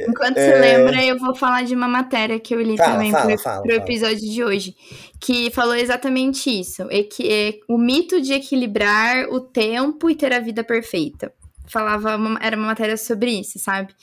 [0.09, 0.44] Enquanto é...
[0.44, 3.72] você lembra, eu vou falar de uma matéria que eu li fala, também fala, pro
[3.72, 4.74] episódio de hoje,
[5.20, 6.87] que falou exatamente isso.
[6.90, 11.33] É que é o mito de equilibrar o tempo e ter a vida perfeita
[11.68, 13.94] falava, uma, era uma matéria sobre isso, sabe?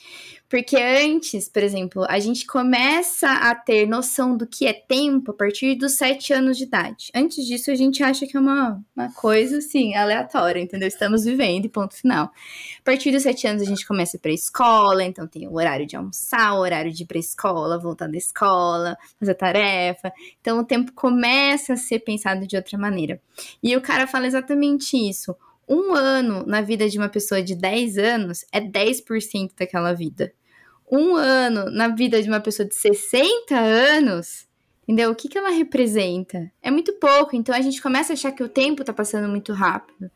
[0.48, 5.34] Porque antes, por exemplo, a gente começa a ter noção do que é tempo a
[5.34, 7.10] partir dos sete anos de idade.
[7.12, 10.86] Antes disso, a gente acha que é uma, uma coisa, assim, aleatória, entendeu?
[10.86, 12.26] Estamos vivendo e ponto final.
[12.26, 15.54] A partir dos sete anos, a gente começa a ir pra escola, então tem o
[15.54, 20.12] horário de almoçar, o horário de ir pra escola, voltar da escola, fazer tarefa.
[20.40, 23.20] Então, o tempo começa a ser pensado de outra maneira.
[23.60, 25.34] E o cara fala exatamente isso
[25.68, 30.32] um ano na vida de uma pessoa de 10 anos é 10% daquela vida.
[30.90, 34.46] Um ano na vida de uma pessoa de 60 anos,
[34.84, 35.10] entendeu?
[35.10, 36.50] O que, que ela representa?
[36.62, 39.52] É muito pouco, então a gente começa a achar que o tempo tá passando muito
[39.52, 40.08] rápido,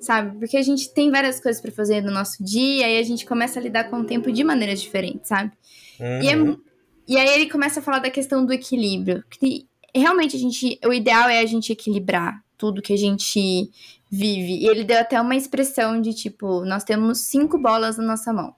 [0.00, 0.38] sabe?
[0.38, 3.60] Porque a gente tem várias coisas para fazer no nosso dia e a gente começa
[3.60, 5.52] a lidar com o tempo de maneiras diferentes, sabe?
[6.00, 6.22] Uhum.
[6.22, 6.60] E, é, uhum.
[7.06, 10.92] e aí ele começa a falar da questão do equilíbrio, que realmente a gente, o
[10.92, 13.70] ideal é a gente equilibrar tudo que a gente
[14.14, 14.58] vive.
[14.58, 18.54] E ele deu até uma expressão de tipo: nós temos cinco bolas na nossa mão.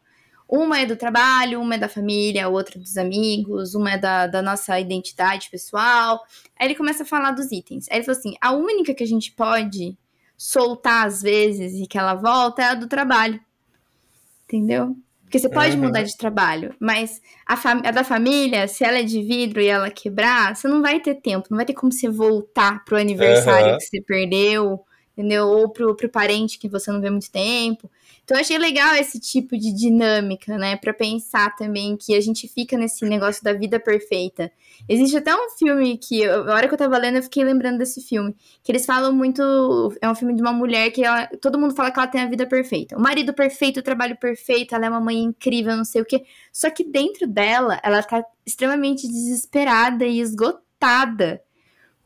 [0.49, 4.41] Uma é do trabalho, uma é da família, outra dos amigos, uma é da, da
[4.43, 6.23] nossa identidade pessoal.
[6.59, 7.87] Aí ele começa a falar dos itens.
[7.91, 9.97] Aí ele falou assim: a única que a gente pode
[10.37, 13.41] soltar às vezes e que ela volta é a do trabalho.
[14.45, 14.95] Entendeu?
[15.23, 15.83] Porque você pode uhum.
[15.83, 17.55] mudar de trabalho, mas a,
[17.89, 21.17] a, da família, se ela é de vidro e ela quebrar, você não vai ter
[21.17, 23.79] tempo, não vai ter como você voltar pro aniversário uhum.
[23.79, 24.87] que você perdeu,
[25.17, 25.47] entendeu?
[25.47, 27.91] Ou pro, pro parente que você não vê muito tempo.
[28.23, 30.77] Então achei legal esse tipo de dinâmica, né?
[30.77, 34.53] Para pensar também que a gente fica nesse negócio da vida perfeita.
[34.87, 38.03] Existe até um filme que, a hora que eu tava lendo, eu fiquei lembrando desse
[38.03, 38.37] filme.
[38.63, 39.43] Que eles falam muito.
[40.03, 42.27] É um filme de uma mulher que ela, todo mundo fala que ela tem a
[42.27, 42.97] vida perfeita.
[42.97, 46.25] O marido perfeito, o trabalho perfeito, ela é uma mãe incrível, não sei o quê.
[46.53, 51.41] Só que dentro dela, ela tá extremamente desesperada e esgotada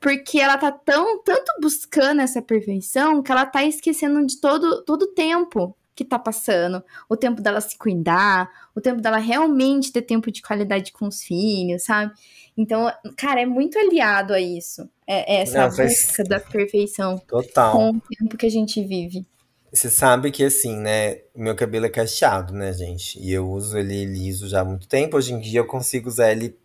[0.01, 5.03] porque ela tá tão tanto buscando essa perfeição que ela tá esquecendo de todo todo
[5.03, 10.01] o tempo que tá passando, o tempo dela se cuidar, o tempo dela realmente ter
[10.01, 12.15] tempo de qualidade com os filhos, sabe?
[12.57, 14.89] Então, cara, é muito aliado a isso.
[15.07, 17.19] É, é essa Não, busca da perfeição.
[17.19, 17.73] Total.
[17.73, 19.27] Com o tempo que a gente vive.
[19.71, 21.19] Você sabe que assim, né?
[21.37, 23.21] Meu cabelo é cacheado, né, gente?
[23.21, 25.19] E eu uso ele liso já há muito tempo.
[25.19, 26.59] Hoje em dia eu consigo usar ele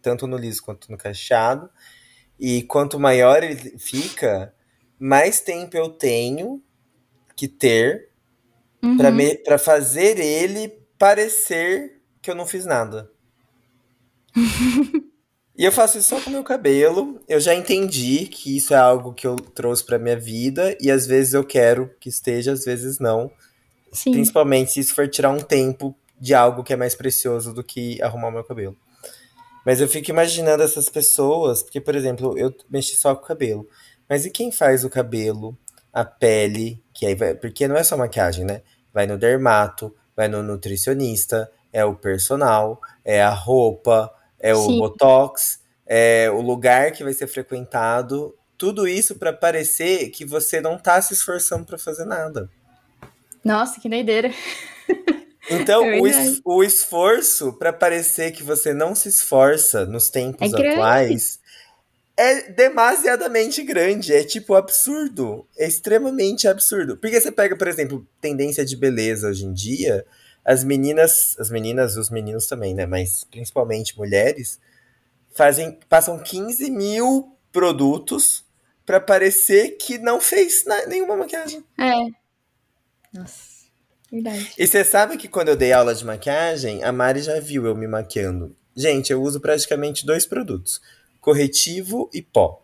[0.00, 1.68] tanto no liso quanto no cacheado.
[2.38, 4.54] E quanto maior ele fica,
[4.98, 6.62] mais tempo eu tenho
[7.34, 8.08] que ter
[8.82, 8.96] uhum.
[9.44, 13.10] para fazer ele parecer que eu não fiz nada.
[15.56, 17.20] e eu faço isso só com o meu cabelo.
[17.28, 21.06] Eu já entendi que isso é algo que eu trouxe para minha vida e às
[21.06, 23.30] vezes eu quero que esteja, às vezes não.
[23.92, 24.12] Sim.
[24.12, 28.00] Principalmente se isso for tirar um tempo de algo que é mais precioso do que
[28.02, 28.76] arrumar o meu cabelo.
[29.64, 33.68] Mas eu fico imaginando essas pessoas, porque, por exemplo, eu mexi só com o cabelo.
[34.08, 35.56] Mas e quem faz o cabelo,
[35.92, 38.62] a pele, que aí vai, porque não é só maquiagem, né?
[38.92, 44.78] Vai no dermato, vai no nutricionista, é o personal, é a roupa, é o Sim.
[44.78, 50.76] botox, é o lugar que vai ser frequentado, tudo isso para parecer que você não
[50.76, 52.50] tá se esforçando para fazer nada.
[53.44, 54.30] Nossa, que doideira.
[55.50, 60.52] Então, é o, es o esforço para parecer que você não se esforça nos tempos
[60.52, 61.38] é atuais
[62.18, 64.12] é demasiadamente grande.
[64.12, 65.46] É tipo absurdo.
[65.56, 66.96] É extremamente absurdo.
[66.96, 70.04] Porque você pega, por exemplo, tendência de beleza hoje em dia,
[70.44, 72.86] as meninas, as meninas, os meninos também, né?
[72.86, 74.58] Mas principalmente mulheres,
[75.30, 78.44] fazem, passam 15 mil produtos
[78.84, 81.64] para parecer que não fez nenhuma maquiagem.
[81.78, 81.94] É.
[83.16, 83.57] Nossa.
[84.10, 84.52] Verdade.
[84.58, 87.76] E você sabe que quando eu dei aula de maquiagem, a Mari já viu eu
[87.76, 88.56] me maquiando.
[88.74, 90.80] Gente, eu uso praticamente dois produtos
[91.20, 92.62] corretivo e pó.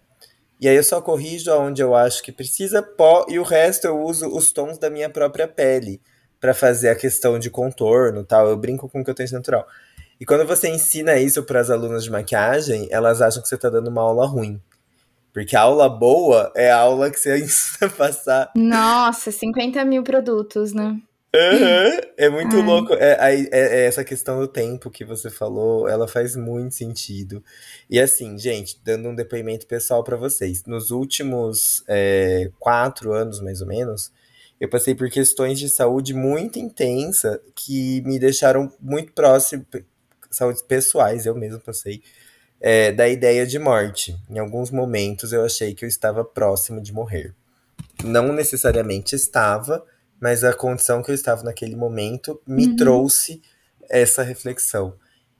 [0.61, 4.01] E aí eu só corrijo aonde eu acho que precisa pó e o resto eu
[4.01, 6.01] uso os tons da minha própria pele
[6.41, 8.49] para fazer a questão de contorno, tal.
[8.49, 9.67] Eu brinco com o que eu tenho de natural.
[10.19, 13.69] E quando você ensina isso para as alunas de maquiagem, elas acham que você está
[13.69, 14.59] dando uma aula ruim.
[15.33, 18.53] Porque a aula boa é a aula que você ensina a passar.
[18.57, 20.97] Nossa, 50 mil produtos, né?
[21.35, 22.63] Uhum, é muito Ai.
[22.63, 22.95] louco.
[22.95, 27.43] É, é, é, essa questão do tempo que você falou, ela faz muito sentido.
[27.91, 30.65] E assim, gente, dando um depoimento pessoal para vocês.
[30.65, 34.13] Nos últimos é, quatro anos, mais ou menos,
[34.61, 39.67] eu passei por questões de saúde muito intensa que me deixaram muito próximo,
[40.31, 42.01] saúde pessoais, eu mesmo passei,
[42.61, 44.17] é, da ideia de morte.
[44.31, 47.35] Em alguns momentos eu achei que eu estava próximo de morrer.
[48.05, 49.85] Não necessariamente estava,
[50.25, 52.77] mas a condição que eu estava naquele momento me uhum.
[52.77, 53.43] trouxe
[53.91, 54.95] essa reflexão.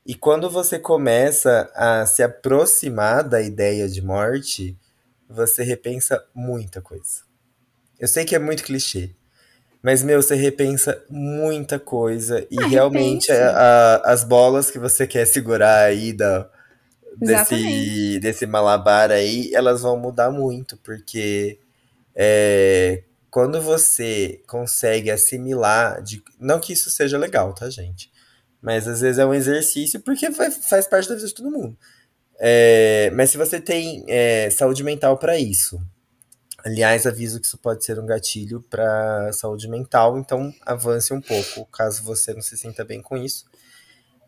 [0.05, 4.77] E quando você começa a se aproximar da ideia de morte,
[5.27, 7.23] você repensa muita coisa.
[7.99, 9.13] Eu sei que é muito clichê,
[9.83, 12.47] mas, meu, você repensa muita coisa.
[12.51, 16.47] E ah, realmente a, a, as bolas que você quer segurar aí da,
[17.17, 21.59] desse, desse malabar aí, elas vão mudar muito, porque
[22.15, 23.03] é,
[23.35, 28.09] quando você consegue assimilar, de, não que isso seja legal, tá, gente?
[28.63, 31.77] Mas às vezes é um exercício porque faz parte da vida de todo mundo.
[32.39, 35.85] É, mas se você tem é, saúde mental para isso,
[36.65, 41.67] aliás, aviso que isso pode ser um gatilho para saúde mental, então avance um pouco
[41.73, 43.47] caso você não se sinta bem com isso.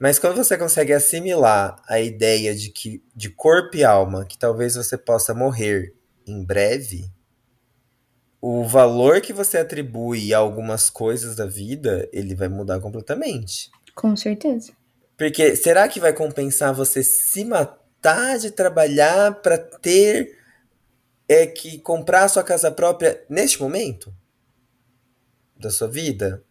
[0.00, 4.74] Mas quando você consegue assimilar a ideia de que de corpo e alma, que talvez
[4.74, 5.94] você possa morrer
[6.26, 7.08] em breve,
[8.40, 13.70] o valor que você atribui a algumas coisas da vida, ele vai mudar completamente.
[13.94, 14.72] Com certeza.
[15.16, 20.36] Porque será que vai compensar você se matar de trabalhar para ter
[21.28, 24.14] é que comprar a sua casa própria neste momento
[25.58, 26.44] da sua vida?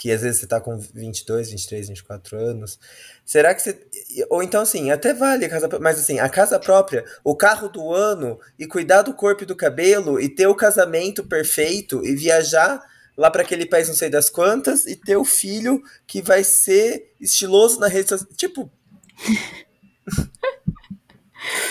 [0.00, 2.78] Que às vezes você tá com 22, 23, 24 anos.
[3.22, 3.86] Será que você.
[4.30, 7.92] Ou então, assim, até vale a casa mas assim, a casa própria, o carro do
[7.92, 12.82] ano, e cuidar do corpo e do cabelo, e ter o casamento perfeito, e viajar
[13.14, 17.12] lá para aquele país não sei das quantas, e ter o filho que vai ser
[17.20, 18.30] estiloso na rede social.
[18.34, 18.72] Tipo.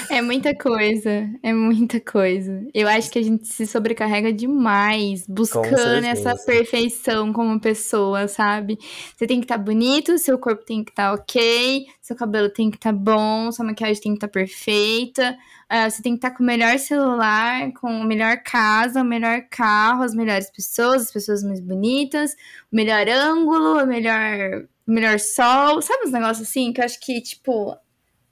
[0.09, 2.65] É muita coisa, é muita coisa.
[2.73, 8.77] Eu acho que a gente se sobrecarrega demais buscando essa perfeição como pessoa, sabe?
[9.15, 12.49] Você tem que estar tá bonito, seu corpo tem que estar tá ok, seu cabelo
[12.49, 15.37] tem que estar tá bom, sua maquiagem tem que estar tá perfeita,
[15.71, 19.05] uh, você tem que estar tá com o melhor celular, com a melhor casa, o
[19.05, 22.33] melhor carro, as melhores pessoas, as pessoas mais bonitas,
[22.71, 26.99] o melhor ângulo, o melhor, o melhor sol, sabe uns negócios assim que eu acho
[26.99, 27.77] que, tipo,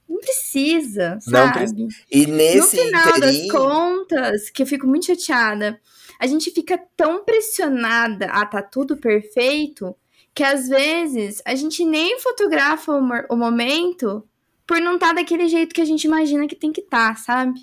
[0.07, 1.73] não precisa, sabe?
[1.73, 5.79] Não E nesse No final das contas, que eu fico muito chateada,
[6.19, 9.95] a gente fica tão pressionada a tá tudo perfeito
[10.33, 13.01] que às vezes a gente nem fotografa o,
[13.33, 14.23] o momento
[14.65, 17.15] por não estar tá daquele jeito que a gente imagina que tem que estar, tá,
[17.15, 17.59] sabe?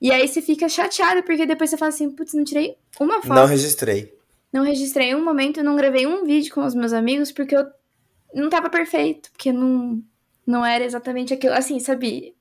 [0.00, 3.34] E aí você fica chateada porque depois você fala assim, putz, não tirei uma foto.
[3.34, 4.16] Não registrei.
[4.52, 7.66] Não registrei um momento, não gravei um vídeo com os meus amigos porque eu
[8.34, 10.02] não tava perfeito, porque não
[10.48, 11.52] não era exatamente aquilo.
[11.52, 12.34] Assim, sabe?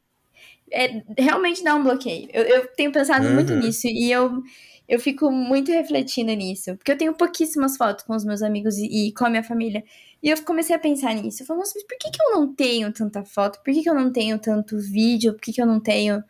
[0.71, 2.29] É, realmente dá um bloqueio.
[2.33, 3.33] Eu, eu tenho pensado uhum.
[3.33, 4.41] muito nisso e eu,
[4.87, 6.75] eu fico muito refletindo nisso.
[6.77, 9.83] Porque eu tenho pouquíssimas fotos com os meus amigos e, e com a minha família.
[10.23, 11.43] E eu comecei a pensar nisso.
[11.43, 13.59] Eu falei, mas por que, que eu não tenho tanta foto?
[13.61, 15.33] Por que, que eu não tenho tanto vídeo?
[15.33, 16.23] Por que, que eu não tenho,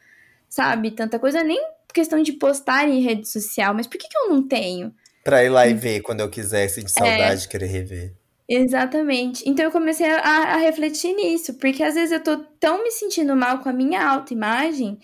[0.49, 1.43] sabe, tanta coisa?
[1.43, 1.61] Nem
[1.93, 4.93] questão de postar em rede social, mas por que, que eu não tenho?
[5.23, 8.13] Pra ir lá e ver quando eu quiser, de saudade, é, querer rever.
[8.47, 9.47] Exatamente.
[9.47, 10.19] Então eu comecei a,
[10.53, 14.07] a, refletir nisso, porque às vezes eu tô tão me sentindo mal com a minha
[14.07, 14.97] autoimagem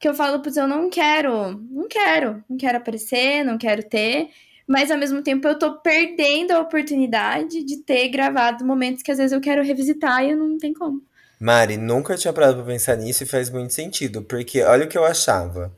[0.00, 4.30] que eu falo, putz, eu não quero, não quero, não quero aparecer, não quero ter,
[4.66, 9.18] mas ao mesmo tempo eu tô perdendo a oportunidade de ter gravado momentos que às
[9.18, 11.02] vezes eu quero revisitar e eu não tem como.
[11.40, 14.98] Mari, nunca tinha parado pra pensar nisso e faz muito sentido, porque olha o que
[14.98, 15.72] eu achava.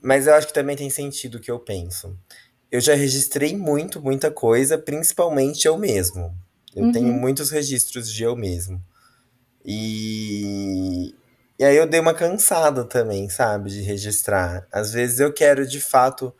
[0.00, 2.16] Mas eu acho que também tem sentido o que eu penso
[2.70, 6.34] eu já registrei muito, muita coisa, principalmente eu mesmo.
[6.74, 6.92] Eu uhum.
[6.92, 8.82] tenho muitos registros de eu mesmo.
[9.64, 11.14] E,
[11.58, 14.66] e aí eu dei uma cansada também, sabe, de registrar.
[14.70, 16.32] Às vezes eu quero de fato.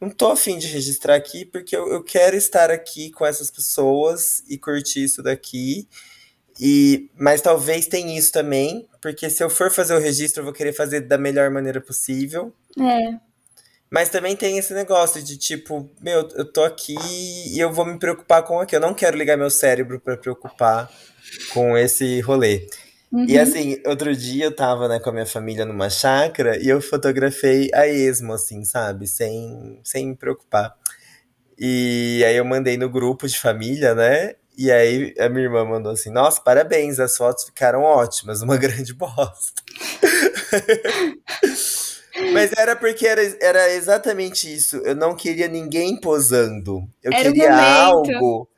[0.00, 4.42] Não tô afim de registrar aqui porque eu, eu quero estar aqui com essas pessoas
[4.48, 5.88] e curtir isso daqui.
[6.60, 10.52] E, mas talvez tenha isso também, porque se eu for fazer o registro, eu vou
[10.52, 12.52] querer fazer da melhor maneira possível.
[12.76, 13.27] É.
[13.90, 16.96] Mas também tem esse negócio de tipo, meu, eu tô aqui
[17.46, 18.76] e eu vou me preocupar com aqui.
[18.76, 20.90] Eu não quero ligar meu cérebro para preocupar
[21.52, 22.66] com esse rolê.
[23.10, 23.24] Uhum.
[23.26, 26.82] E assim, outro dia eu tava né, com a minha família numa chácara e eu
[26.82, 29.06] fotografei a esmo, assim, sabe?
[29.06, 30.74] Sem, sem me preocupar.
[31.58, 34.34] E aí eu mandei no grupo de família, né?
[34.56, 38.92] E aí a minha irmã mandou assim: Nossa, parabéns, as fotos ficaram ótimas, uma grande
[38.92, 39.62] bosta.
[42.32, 44.76] Mas era porque era, era exatamente isso.
[44.78, 46.82] Eu não queria ninguém posando.
[47.02, 48.48] Eu era queria algo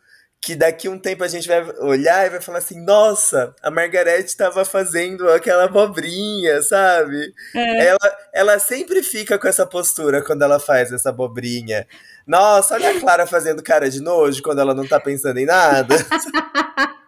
[0.41, 4.29] que daqui um tempo a gente vai olhar e vai falar assim: nossa, a Margarete
[4.29, 7.33] estava fazendo aquela abobrinha, sabe?
[7.55, 7.87] É.
[7.87, 11.87] Ela, ela sempre fica com essa postura quando ela faz essa abobrinha.
[12.27, 15.97] Nossa, olha a Clara fazendo cara de nojo quando ela não tá pensando em nada.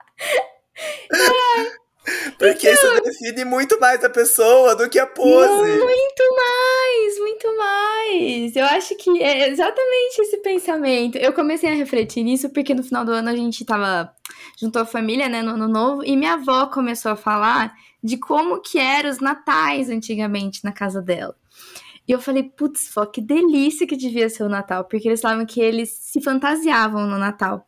[2.39, 5.79] Porque então, isso define muito mais a pessoa do que a pose.
[5.79, 8.57] Muito mais, muito mais.
[8.57, 11.17] Eu acho que é exatamente esse pensamento.
[11.17, 14.13] Eu comecei a refletir nisso porque no final do ano a gente tava
[14.61, 18.61] junto à família, né, no ano novo, e minha avó começou a falar de como
[18.61, 21.37] que eram os natais antigamente na casa dela.
[22.07, 25.47] E eu falei, putz, vó, que delícia que devia ser o Natal, porque eles falavam
[25.47, 27.67] que eles se fantasiavam no Natal.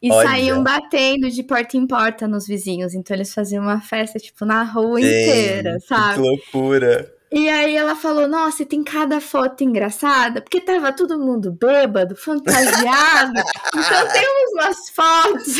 [0.00, 0.28] E Olha.
[0.28, 2.94] saíam batendo de porta em porta nos vizinhos.
[2.94, 6.14] Então eles faziam uma festa, tipo, na rua inteira, sabe?
[6.14, 7.18] Que loucura.
[7.30, 13.32] E aí ela falou, nossa, tem cada foto engraçada, porque tava todo mundo bêbado, fantasiado.
[13.68, 15.56] então temos umas fotos.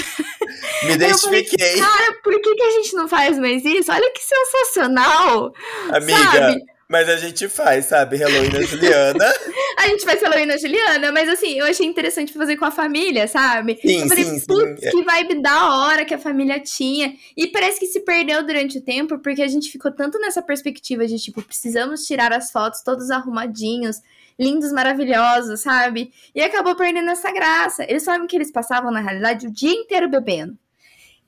[0.85, 1.77] Me identifiquei.
[1.77, 3.93] Falei, Cara, por que, que a gente não faz mais isso?
[3.93, 5.53] Olha que sensacional.
[5.93, 6.19] Amiga.
[6.19, 6.65] Sabe?
[6.89, 8.17] Mas a gente faz, sabe?
[8.17, 9.33] Halloween na Juliana.
[9.77, 13.29] a gente faz Halloween na Juliana, mas assim, eu achei interessante fazer com a família,
[13.29, 13.79] sabe?
[13.83, 14.91] Sim, eu falei, sim, putz, sim.
[14.91, 17.15] que vibe da hora que a família tinha.
[17.37, 21.07] E parece que se perdeu durante o tempo, porque a gente ficou tanto nessa perspectiva
[21.07, 24.01] de, tipo, precisamos tirar as fotos todos arrumadinhos,
[24.39, 26.11] lindos, maravilhosos, sabe?
[26.35, 27.85] E acabou perdendo essa graça.
[27.87, 30.57] Eles falavam que eles passavam, na realidade, o dia inteiro bebendo.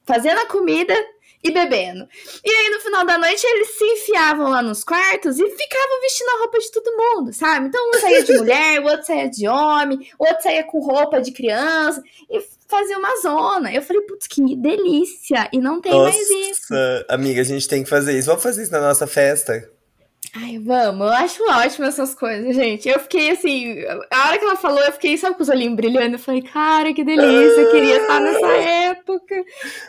[0.06, 0.94] Fazendo a comida
[1.42, 2.06] e bebendo.
[2.44, 6.28] E aí, no final da noite, eles se enfiavam lá nos quartos e ficavam vestindo
[6.28, 7.68] a roupa de todo mundo, sabe?
[7.68, 11.20] Então, um saía de mulher, o outro saía de homem, o outro saía com roupa
[11.20, 13.72] de criança e fazia uma zona.
[13.72, 15.48] Eu falei, putz, que delícia!
[15.52, 16.74] E não tem nossa, mais isso.
[17.08, 18.28] Amiga, a gente tem que fazer isso.
[18.28, 19.68] Vamos fazer isso na nossa festa.
[20.36, 22.88] Ai, vamos, eu acho ótimo essas coisas, gente.
[22.88, 26.14] Eu fiquei assim, a hora que ela falou, eu fiquei, sabe, com os olhinhos brilhando.
[26.14, 29.34] Eu falei, cara, que delícia, eu queria estar nessa época.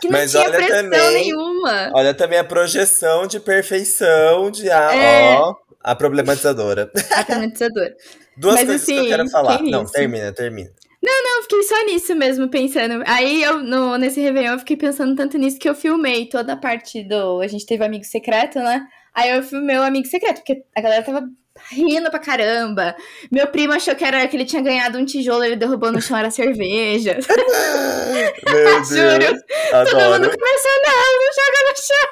[0.00, 1.90] Que não Mas tinha olha pressão também- nenhuma.
[1.94, 5.34] Olha também a projeção de perfeição de a, É.
[5.38, 6.90] ó, a problematizadora.
[7.16, 7.90] Automatizador.
[8.36, 9.58] Duas Mas, coisas que eu assim, quero falar.
[9.58, 9.92] que Não, isso?
[9.92, 10.70] termina, termina.
[11.04, 13.02] Eu fiquei só nisso mesmo, pensando.
[13.06, 16.56] Aí eu, no, nesse Réveillon, eu fiquei pensando tanto nisso que eu filmei toda a
[16.56, 17.40] parte do.
[17.40, 18.86] A gente teve amigo secreto, né?
[19.14, 21.22] Aí eu filmei o amigo secreto, porque a galera tava
[21.70, 22.96] rindo pra caramba.
[23.30, 26.16] Meu primo achou que era que ele tinha ganhado um tijolo, ele derrubou no chão,
[26.16, 27.18] era cerveja.
[28.48, 29.18] Meu Juro.
[29.18, 29.40] Deus,
[29.70, 30.38] Todo mundo adoro.
[30.38, 32.08] começou, não, não joga no chão.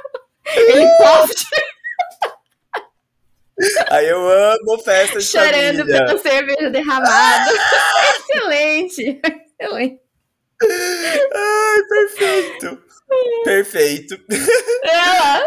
[0.56, 1.34] Ele pof,
[3.90, 6.06] Aí eu amo festa de chorando família.
[6.06, 7.50] pela cerveja derramada.
[8.30, 9.20] excelente,
[9.60, 10.00] excelente.
[10.62, 12.82] Ai, perfeito.
[13.44, 14.16] Perfeito.
[14.84, 15.42] Ela.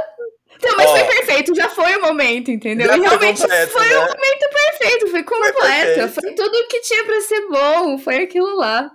[0.66, 0.96] Então, mas Ó.
[0.96, 2.88] foi perfeito, já foi o momento, entendeu?
[2.88, 3.98] Já E foi realmente completo, foi né?
[3.98, 5.60] o momento perfeito, foi completo.
[5.60, 6.10] perfeito.
[6.14, 8.90] Foi, tudo o que tinha pra ser bom, foi aquilo lá.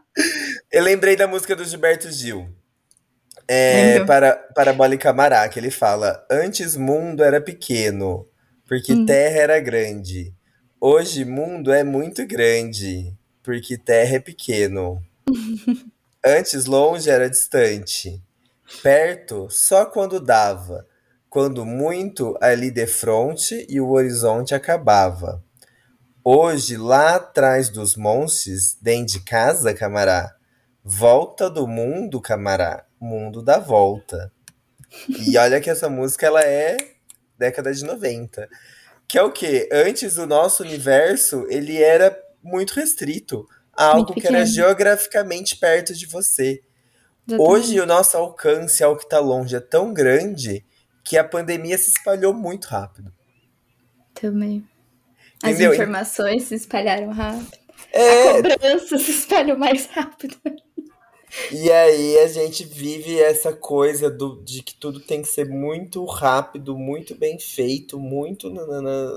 [0.72, 2.48] Eu lembrei da música do Gilberto Gil.
[3.46, 8.26] É, para, para Bola e Camará, que ele fala: Antes mundo era pequeno,
[8.66, 9.06] porque Hum.
[9.06, 10.34] terra era grande.
[10.80, 15.02] Hoje mundo é muito grande, porque terra é pequeno.
[16.24, 18.20] Antes longe era distante,
[18.82, 20.86] perto só quando dava.
[21.30, 25.42] Quando muito ali de fronte e o horizonte acabava.
[26.24, 30.34] Hoje, lá atrás dos montes, dentro de casa, camará,
[30.82, 34.32] volta do mundo, camará, mundo dá volta.
[35.08, 36.76] E olha que essa música ela é
[37.36, 38.48] década de 90.
[39.06, 39.68] Que é o quê?
[39.72, 45.94] Antes o nosso universo, ele era muito restrito a algo Muito que era geograficamente perto
[45.94, 46.60] de você.
[47.38, 50.64] Hoje o nosso alcance ao que está longe é tão grande
[51.08, 53.12] que a pandemia se espalhou muito rápido.
[54.14, 54.66] Também.
[55.42, 55.72] As Entendeu?
[55.72, 57.56] informações se espalharam rápido.
[57.94, 60.36] A É, cobrança se espalhou mais rápido.
[61.52, 66.04] E aí a gente vive essa coisa do, de que tudo tem que ser muito
[66.04, 68.50] rápido, muito bem feito, muito.
[68.50, 69.10] nananã.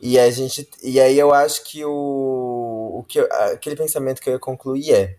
[0.00, 0.68] E a gente.
[0.82, 4.92] E aí eu acho que o, o que eu- aquele pensamento que eu ia concluir
[4.92, 5.16] é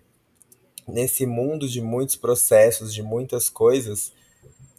[0.87, 4.13] nesse mundo de muitos processos, de muitas coisas,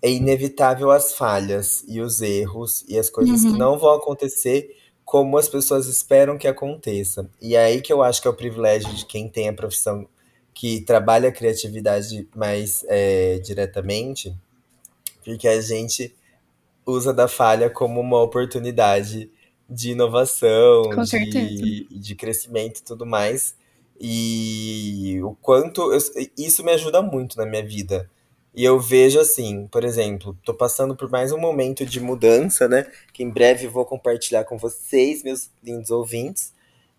[0.02, 3.52] é inevitável as falhas e os erros e as coisas Uhum.
[3.52, 7.28] que não vão acontecer como as pessoas esperam que aconteça.
[7.40, 10.06] E é aí que eu acho que é o privilégio de quem tem a profissão
[10.54, 14.34] que trabalha a criatividade mais é, diretamente,
[15.24, 16.14] porque a gente
[16.86, 19.30] usa da falha como uma oportunidade
[19.68, 20.82] de inovação,
[21.30, 23.54] de, de crescimento e tudo mais.
[24.00, 25.98] E o quanto eu-
[26.36, 28.10] isso me ajuda muito na minha vida.
[28.58, 32.90] E eu vejo assim, por exemplo, tô passando por mais um momento de mudança, né?
[33.12, 36.52] Que em breve vou compartilhar com vocês, meus lindos ouvintes.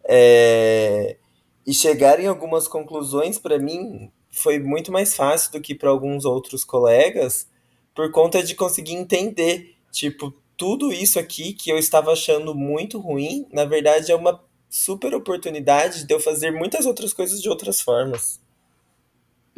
[0.06, 1.18] É,
[1.66, 6.26] E chegar em algumas conclusões para mim foi muito mais fácil do que para alguns
[6.26, 7.48] outros colegas,
[7.96, 13.48] por conta de conseguir entender, tipo, tudo isso aqui que eu estava achando muito ruim,
[13.52, 18.40] na verdade é uma super oportunidade de eu fazer muitas outras coisas de outras formas.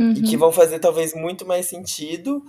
[0.01, 0.13] Uhum.
[0.13, 2.43] E que vão fazer talvez muito mais sentido.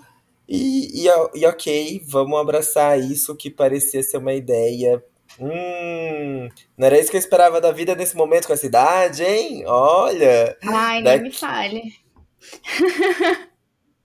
[0.48, 5.02] E, e, e ok, vamos abraçar isso que parecia ser uma ideia.
[5.40, 9.64] Hum, não era isso que eu esperava da vida nesse momento com a cidade, hein?
[9.66, 10.56] Olha!
[10.64, 11.82] Ai, nem Daqui- me fale.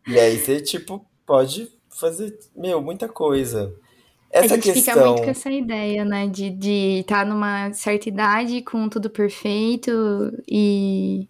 [0.08, 3.74] E aí você, tipo, pode fazer, meu, muita coisa.
[4.34, 5.08] A Essa gente fica questão.
[5.14, 6.28] muito com essa ideia, né?
[6.28, 9.92] De estar de tá numa certa idade com tudo perfeito
[10.48, 11.28] e.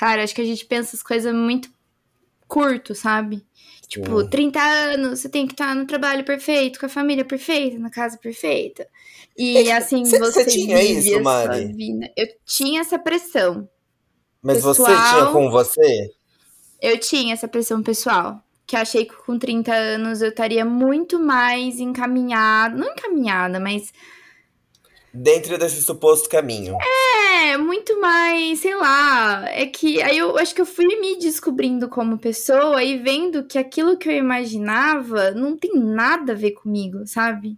[0.00, 1.68] Cara, acho que a gente pensa as coisas muito
[2.48, 3.44] curto, sabe?
[3.86, 4.30] Tipo, Sim.
[4.30, 8.16] 30 anos, você tem que estar no trabalho perfeito, com a família perfeita, na casa
[8.16, 8.88] perfeita.
[9.36, 11.74] E É, assim, cê- você cê tinha vive isso, Mari?
[12.16, 13.68] Eu tinha essa pressão.
[14.40, 16.10] Mas você pessoal- tinha com você?
[16.80, 18.42] Eu tinha essa pressão pessoal.
[18.66, 22.74] Que eu achei que com 30 anos eu estaria muito mais encaminhada.
[22.74, 23.92] Não encaminhada, mas
[25.12, 26.76] Dentro desse suposto caminho.
[26.80, 27.09] É,
[27.56, 29.48] muito mais, sei lá.
[29.48, 33.58] É que aí eu acho que eu fui me descobrindo como pessoa e vendo que
[33.58, 37.56] aquilo que eu imaginava não tem nada a ver comigo, sabe?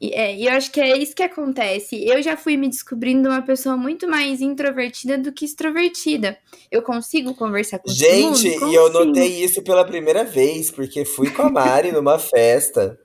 [0.00, 2.02] E, é, e eu acho que é isso que acontece.
[2.08, 6.38] Eu já fui me descobrindo uma pessoa muito mais introvertida do que extrovertida.
[6.70, 8.72] Eu consigo conversar com Gente, mundo?
[8.72, 12.98] e eu notei isso pela primeira vez, porque fui com a Mari numa festa.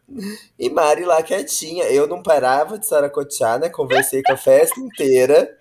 [0.58, 1.84] E Mari lá quietinha.
[1.86, 3.68] Eu não parava de saracotear, né?
[3.68, 5.54] Conversei com a festa inteira.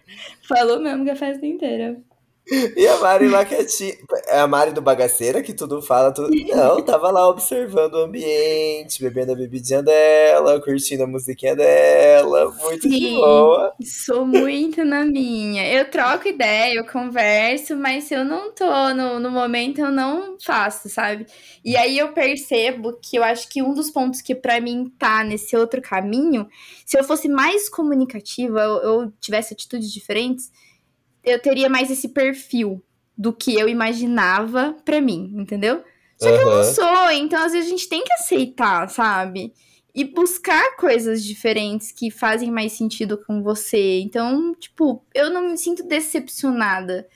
[0.49, 2.01] Falou mesmo que a festa inteira.
[2.77, 3.95] E a Mari lá quietinha.
[4.29, 6.13] É a Mari do Bagaceira que tudo fala.
[6.13, 6.31] Tudo...
[6.31, 12.51] Não, tava lá observando o ambiente, bebendo a bebidinha dela, curtindo a musiquinha dela.
[12.63, 13.73] Muito Sim, de boa.
[13.83, 15.67] Sou muito na minha.
[15.73, 20.37] Eu troco ideia, eu converso, mas se eu não tô no, no momento, eu não
[20.39, 21.27] faço, sabe?
[21.65, 25.25] E aí eu percebo que eu acho que um dos pontos que para mim tá
[25.25, 26.47] nesse outro caminho,
[26.85, 30.51] se eu fosse mais comunicativa, eu, eu tivesse atitudes diferentes
[31.25, 32.83] eu teria mais esse perfil
[33.17, 35.83] do que eu imaginava para mim, entendeu?
[36.19, 36.51] Só que uhum.
[36.51, 39.53] eu não sou, então às vezes a gente tem que aceitar, sabe?
[39.95, 44.01] E buscar coisas diferentes que fazem mais sentido com você.
[44.01, 47.07] Então, tipo, eu não me sinto decepcionada.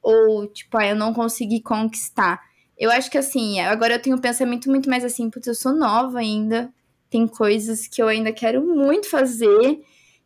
[0.00, 2.40] Ou, tipo, ah, eu não consegui conquistar.
[2.78, 5.72] Eu acho que assim, agora eu tenho um pensamento muito mais assim, putz, eu sou
[5.72, 6.72] nova ainda.
[7.10, 9.80] Tem coisas que eu ainda quero muito fazer.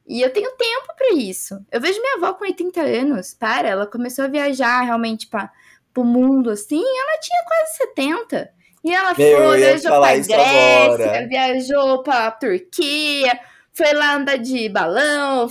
[0.07, 1.59] E eu tenho tempo para isso.
[1.71, 5.51] Eu vejo minha avó com 80 anos, para, ela começou a viajar realmente para
[5.97, 8.51] o mundo assim, ela tinha quase 70.
[8.85, 11.29] E ela Meu, foi, viajou pra Grécia, agora.
[11.29, 13.41] viajou pra Turquia,
[13.73, 15.49] foi lá andar de balão,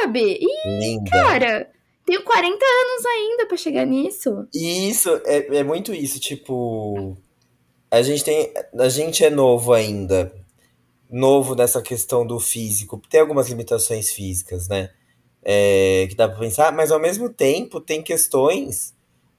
[0.00, 0.38] sabe?
[0.40, 1.10] E, Linda.
[1.10, 1.70] cara,
[2.04, 4.46] tenho 40 anos ainda para chegar nisso.
[4.52, 7.16] Isso, é, é muito isso, tipo.
[7.90, 8.52] A gente tem.
[8.78, 10.41] A gente é novo ainda
[11.12, 13.00] novo nessa questão do físico.
[13.08, 14.90] Tem algumas limitações físicas, né?
[15.44, 18.94] É, que dá para pensar, mas ao mesmo tempo tem questões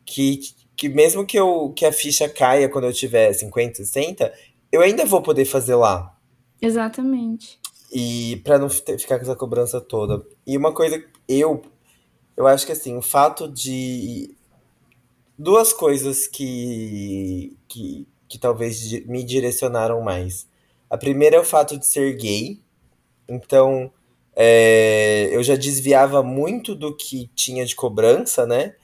[0.06, 0.40] que,
[0.76, 4.32] que mesmo que, eu, que a ficha caia quando eu tiver 50, 60,
[4.72, 6.16] eu ainda vou poder fazer lá.
[6.62, 7.60] Exatamente.
[7.92, 10.26] E para não ficar com essa cobrança toda.
[10.46, 11.62] E uma coisa, eu
[12.36, 14.36] eu acho que assim, o fato de
[15.38, 20.48] duas coisas que que, que talvez me direcionaram mais.
[20.94, 22.62] A primeira é o fato de ser gay.
[23.28, 23.92] Então,
[24.36, 28.76] é, eu já desviava muito do que tinha de cobrança, né?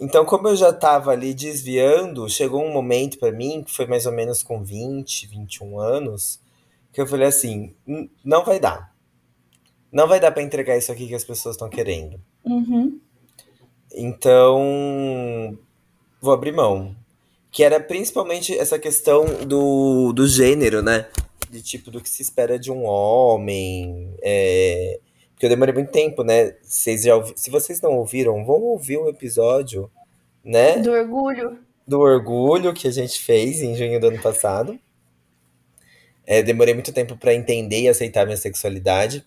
[0.00, 4.06] Então, como eu já estava ali desviando, chegou um momento para mim, que foi mais
[4.06, 6.38] ou menos com 20, 21 anos,
[6.92, 7.74] que eu falei assim:
[8.24, 8.94] não vai dar.
[9.90, 12.20] Não vai dar para entregar isso aqui que as pessoas estão querendo.
[12.44, 13.00] Uhum.
[13.92, 15.58] Então,
[16.20, 16.94] vou abrir mão.
[17.50, 21.08] Que era principalmente essa questão do, do gênero, né?
[21.50, 24.14] De tipo do que se espera de um homem.
[24.22, 25.00] É...
[25.32, 26.56] Porque eu demorei muito tempo, né?
[26.62, 27.32] Vocês já ouvi...
[27.36, 29.90] Se vocês não ouviram, vão ouvir o episódio,
[30.44, 30.78] né?
[30.78, 31.58] Do orgulho.
[31.86, 34.78] Do orgulho que a gente fez em junho do ano passado.
[36.26, 39.24] É, demorei muito tempo para entender e aceitar minha sexualidade.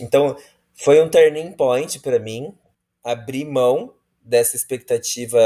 [0.00, 0.36] Então,
[0.74, 2.52] foi um turning point para mim
[3.02, 5.40] abrir mão dessa expectativa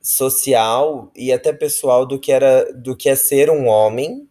[0.00, 4.29] social e até pessoal do que era do que é ser um homem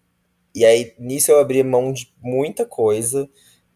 [0.53, 3.29] e aí, nisso eu abri mão de muita coisa,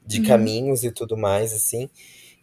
[0.06, 0.28] de uhum.
[0.28, 1.90] caminhos e tudo mais, assim.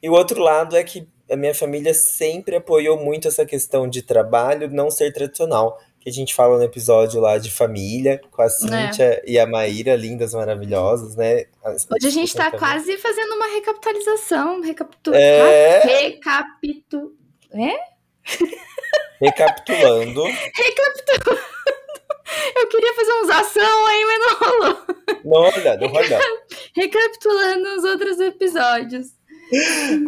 [0.03, 4.03] E o outro lado é que a minha família sempre apoiou muito essa questão de
[4.03, 5.79] trabalho não ser tradicional.
[6.01, 9.23] Que a gente fala no episódio lá de família, com a Cíntia é.
[9.27, 11.45] e a Maíra, lindas, maravilhosas, né?
[11.63, 14.63] Hoje a gente tá quase fazendo uma recapitalização.
[14.63, 15.13] Recapitu...
[15.13, 15.81] É...
[15.81, 17.15] Recapitu...
[17.53, 17.77] É?
[19.21, 20.25] Recapitulando.
[20.57, 21.41] Recapitulando.
[22.57, 24.79] Eu queria fazer uns ação aí, mas não rolou.
[25.25, 26.21] Não olha, não olha.
[26.75, 29.09] Recapitulando os outros episódios.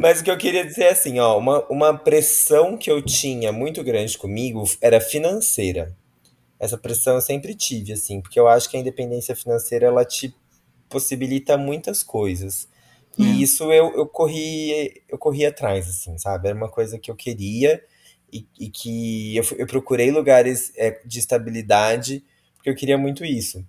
[0.01, 3.53] Mas o que eu queria dizer é assim, ó, uma, uma pressão que eu tinha
[3.53, 5.97] muito grande comigo era financeira.
[6.61, 10.33] Essa pressão eu sempre tive, assim, porque eu acho que a independência financeira ela te
[10.89, 12.69] possibilita muitas coisas.
[13.19, 13.35] E hum.
[13.35, 16.49] isso eu, eu corri eu corri atrás, assim, sabe?
[16.49, 17.83] Era uma coisa que eu queria
[18.33, 22.25] e, e que eu, eu, procurei lugares é, de estabilidade
[22.57, 23.65] porque eu queria muito isso.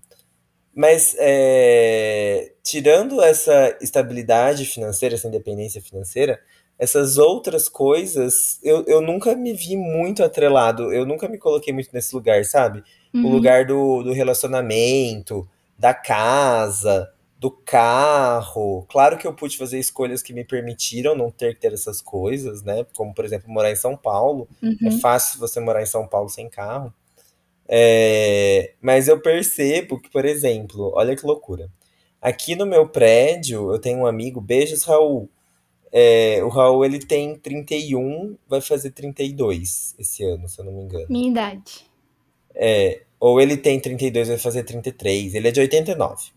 [0.76, 6.40] Mas é, tirando essa estabilidade financeira, essa independência financeira,
[6.78, 11.90] essas outras coisas eu, eu nunca me vi muito atrelado, eu nunca me coloquei muito
[11.92, 12.84] nesse lugar, sabe?
[13.14, 13.26] Uhum.
[13.26, 15.48] O lugar do, do relacionamento,
[15.78, 17.13] da casa,
[17.44, 18.86] do carro.
[18.88, 22.64] Claro que eu pude fazer escolhas que me permitiram não ter que ter essas coisas,
[22.64, 22.86] né?
[22.96, 24.48] Como, por exemplo, morar em São Paulo.
[24.62, 24.78] É uhum.
[24.86, 26.94] É fácil você morar em São Paulo sem carro.
[27.68, 28.72] É...
[28.82, 31.70] Mas eu percebo que, por exemplo, olha que loucura.
[32.22, 35.30] Aqui no meu prédio, eu tenho um amigo, beijos, Raul.
[35.92, 40.84] É, o Raul, ele tem 31, vai fazer 32 esse ano, se eu não me
[40.84, 41.08] engano.
[41.10, 41.86] Minha idade.
[42.56, 45.36] É, ou ele tem 32, vai fazer 33.
[45.36, 46.32] Ele é de 89.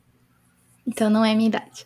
[0.86, 1.84] Então não é minha idade.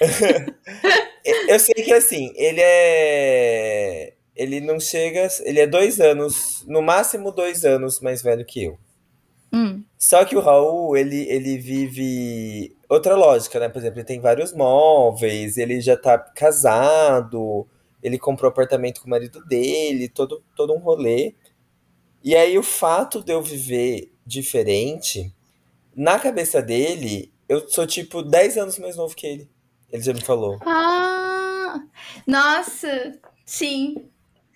[1.48, 4.12] eu sei que assim, ele é.
[4.34, 5.26] Ele não chega.
[5.40, 8.78] Ele é dois anos, no máximo dois anos mais velho que eu.
[9.52, 9.82] Hum.
[9.98, 13.68] Só que o Raul, ele, ele vive outra lógica, né?
[13.68, 17.66] Por exemplo, ele tem vários móveis, ele já tá casado,
[18.02, 21.34] ele comprou apartamento com o marido dele, todo, todo um rolê.
[22.22, 25.32] E aí o fato de eu viver diferente,
[25.94, 29.50] na cabeça dele, eu sou tipo 10 anos mais novo que ele.
[29.90, 30.58] Ele já me falou.
[30.66, 31.80] Ah,
[32.26, 34.08] nossa, sim.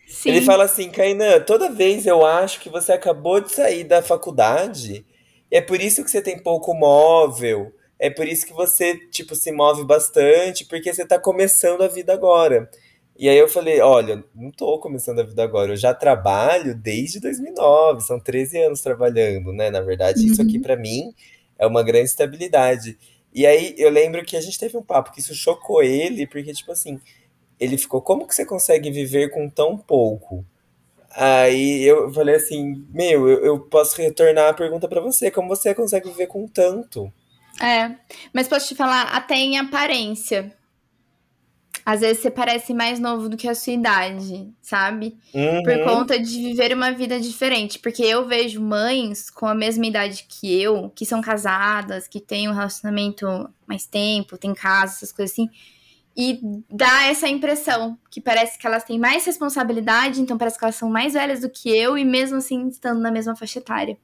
[0.07, 0.31] Sim.
[0.31, 5.07] Ele fala assim, Kainan, toda vez eu acho que você acabou de sair da faculdade,
[5.51, 9.53] é por isso que você tem pouco móvel, é por isso que você, tipo, se
[9.53, 12.69] move bastante, porque você tá começando a vida agora.
[13.17, 17.21] E aí eu falei, olha, não tô começando a vida agora, eu já trabalho desde
[17.21, 19.71] 2009, são 13 anos trabalhando, né?
[19.71, 20.63] Na verdade, isso aqui Uhum.
[20.63, 21.15] para mim
[21.61, 22.99] é uma grande estabilidade.
[23.33, 26.53] E aí eu lembro que a gente teve um papo que isso chocou ele, porque
[26.53, 26.99] tipo assim,
[27.61, 30.45] ele ficou, como que você consegue viver com tão pouco?
[31.11, 35.75] Aí eu falei assim, meu, eu, eu posso retornar a pergunta pra você, como você
[35.75, 37.13] consegue viver com tanto?
[37.61, 37.95] É,
[38.33, 40.57] mas posso te falar, até em aparência.
[41.85, 45.17] Às vezes você parece mais novo do que a sua idade, sabe?
[45.63, 47.79] Por Uhum, conta de viver uma vida diferente.
[47.79, 52.49] Porque eu vejo mães com a mesma idade que eu, que são casadas, que têm
[52.49, 53.27] um relacionamento
[53.67, 55.49] mais tempo, tem casa, essas coisas assim.
[56.21, 56.39] E
[56.71, 60.91] dá essa impressão que parece que elas têm mais responsabilidade, então parece que elas são
[60.91, 63.97] mais velhas do que eu, e mesmo assim estando na mesma faixa etária.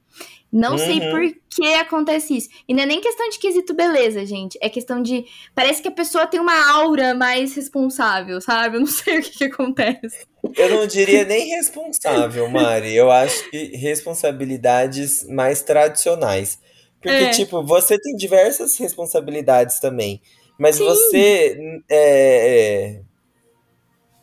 [0.51, 1.11] Não sei uhum.
[1.11, 2.49] por que acontece isso.
[2.67, 4.57] E não é nem questão de quesito beleza, gente.
[4.61, 5.25] É questão de.
[5.53, 8.77] Parece que a pessoa tem uma aura mais responsável, sabe?
[8.77, 10.25] Eu não sei o que, que acontece.
[10.55, 12.95] Eu não diria nem responsável, Mari.
[12.95, 16.57] Eu acho que responsabilidades mais tradicionais.
[17.01, 17.29] Porque, É.
[17.29, 20.21] tipo, você tem diversas responsabilidades também.
[20.57, 20.85] Mas Sim.
[20.85, 21.81] você.
[21.89, 23.01] é, é,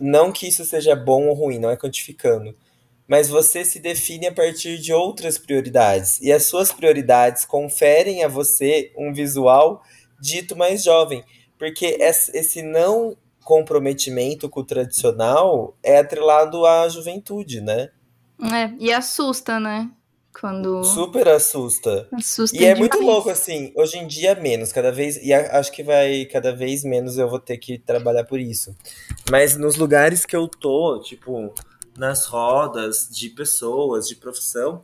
[0.00, 2.54] não que isso seja bom ou ruim, não é quantificando.
[3.06, 6.20] Mas você se define a partir de outras prioridades.
[6.20, 9.82] E as suas prioridades conferem a você um visual
[10.20, 11.22] dito mais jovem.
[11.58, 17.90] Porque es- esse não comprometimento com o tradicional é atrelado à juventude, né?
[18.42, 19.90] É, e assusta, né?
[20.38, 20.82] Quando.
[20.82, 22.08] Super assusta.
[22.12, 25.82] Assusta E é muito louco, assim, hoje em dia menos, cada vez, e acho que
[25.82, 28.76] vai cada vez menos eu vou ter que trabalhar por isso.
[29.30, 31.54] Mas nos lugares que eu tô, tipo,
[31.96, 34.82] nas rodas de pessoas, de profissão,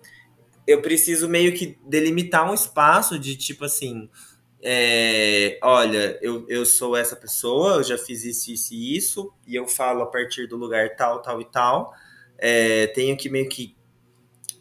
[0.66, 4.08] eu preciso meio que delimitar um espaço de tipo assim,
[4.62, 9.56] é, olha, eu, eu sou essa pessoa, eu já fiz isso, isso e isso, e
[9.56, 11.92] eu falo a partir do lugar tal, tal e tal.
[12.38, 13.76] É, tenho que meio que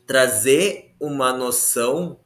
[0.09, 2.19] trazer uma noção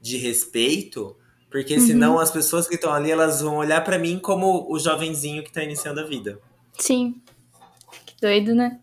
[0.00, 1.16] de respeito,
[1.50, 2.20] porque senão Uhum.
[2.20, 5.60] as pessoas que estão ali, elas vão olhar pra mim como o jovenzinho que tá
[5.60, 6.38] iniciando a vida.
[6.78, 7.20] Sim.
[8.06, 8.78] Que doido, né?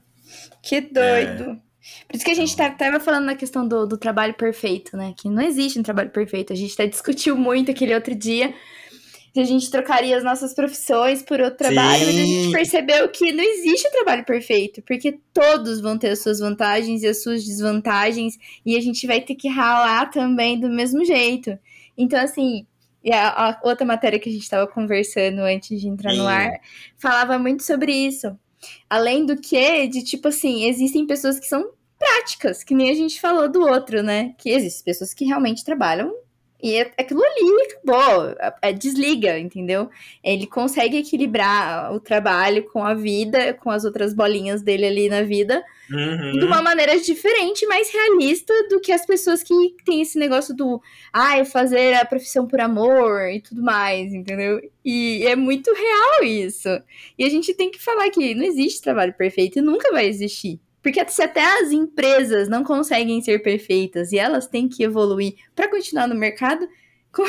[0.61, 1.57] Que doido.
[2.05, 5.13] Por isso que a gente tá, tava falando na questão do, do trabalho perfeito, né?
[5.17, 6.51] Que não existe um trabalho perfeito.
[6.51, 8.53] A gente até discutiu muito aquele outro dia
[9.33, 12.51] se a gente trocaria as nossas profissões por outro trabalho, mas a gente Sim.
[12.51, 17.07] percebeu que não existe um trabalho perfeito, porque todos vão ter as suas vantagens e
[17.07, 21.57] as suas desvantagens, e a gente vai ter que ralar também do mesmo jeito.
[21.97, 22.67] Então, assim,
[23.03, 26.27] e a, a outra matéria que a gente estava conversando antes de entrar no Sim.
[26.27, 26.51] ar
[26.99, 28.37] falava muito sobre isso.
[28.87, 33.19] Além do que, de tipo assim, existem pessoas que são práticas, que nem a gente
[33.19, 34.35] falou do outro, né?
[34.37, 36.13] Que existem pessoas que realmente trabalham
[36.63, 39.89] e é aquilo ali acabou, é, desliga, entendeu?
[40.23, 45.23] Ele consegue equilibrar o trabalho com a vida, com as outras bolinhas dele ali na
[45.23, 46.45] vida, de Uhum.
[46.45, 49.53] uma maneira diferente, mais realista do que as pessoas que
[49.85, 54.61] têm esse negócio do ai, fazer a profissão por amor e tudo mais, entendeu?
[54.85, 56.69] E é muito real isso.
[57.19, 60.61] E a gente tem que falar que não existe trabalho perfeito e nunca vai existir.
[60.83, 65.69] Porque se até as empresas não conseguem ser perfeitas e elas têm que evoluir para
[65.69, 66.67] continuar no mercado,
[67.11, 67.23] co-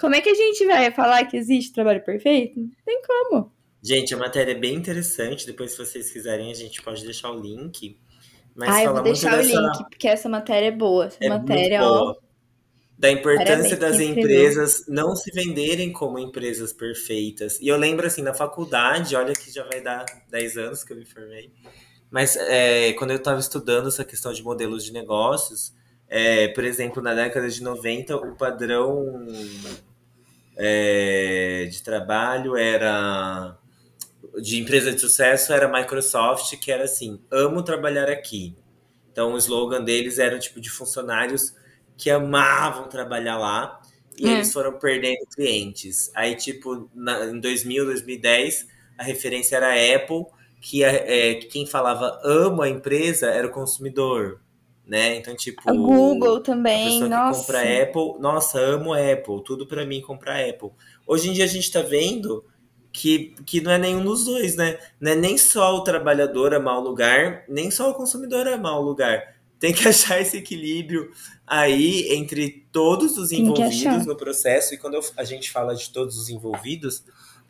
[0.00, 2.60] como é que a gente vai falar que existe trabalho perfeito?
[2.60, 3.52] Não tem como.
[3.82, 5.46] Gente, a matéria é bem interessante.
[5.46, 7.96] Depois, se vocês quiserem, a gente pode deixar o link.
[8.54, 9.52] Mas Ah, eu vou deixar o dessa.
[9.60, 11.06] link, porque essa matéria é boa.
[11.06, 11.88] Essa É matéria, ó.
[11.88, 12.18] boa.
[12.98, 17.60] Da importância Parabéns, das empresas não se venderem como empresas perfeitas.
[17.60, 20.96] E eu lembro, assim, na faculdade, olha que já vai dar 10 anos que eu
[20.96, 21.52] me formei.
[22.10, 25.74] Mas é, quando eu estava estudando essa questão de modelos de negócios,
[26.08, 29.26] é, por exemplo, na década de 90, o padrão
[30.56, 33.56] é, de trabalho era
[34.42, 38.56] de empresa de sucesso era Microsoft, que era assim, amo trabalhar aqui.
[39.12, 41.54] Então o slogan deles era tipo de funcionários
[41.96, 43.80] que amavam trabalhar lá
[44.18, 44.32] e É.
[44.34, 46.10] eles foram perdendo clientes.
[46.14, 48.66] Aí tipo na, em 2000, 2010
[48.98, 50.26] a referência era Apple,
[50.60, 54.40] que, é, que quem falava amo a empresa era o consumidor,
[54.86, 55.16] né?
[55.16, 57.40] Então tipo A Google a também, pessoa que nossa.
[57.40, 60.70] compra Apple, nossa, amo Apple, tudo pra mim comprar Apple.
[61.06, 62.44] Hoje em dia a gente tá vendo
[62.92, 64.78] que, que não é nenhum dos dois, né?
[65.00, 68.82] Não é nem só o trabalhador a mau lugar, nem só o consumidor a mau
[68.82, 69.36] lugar.
[69.58, 71.10] Tem que achar esse equilíbrio
[71.46, 74.74] aí entre todos os envolvidos no processo.
[74.74, 77.04] E quando eu, a gente fala de todos os envolvidos,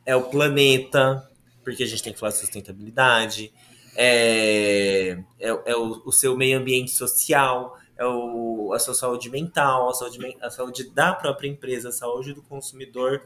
[0.05, 1.29] é o planeta,
[1.69, 3.53] porque a gente tem que falar de sustentabilidade,
[3.95, 9.91] é, é, é o, o, seu meio ambiente social, é o, a sua saúde mental,
[9.91, 13.23] a saúde, a saúde da própria empresa, a saúde do consumidor.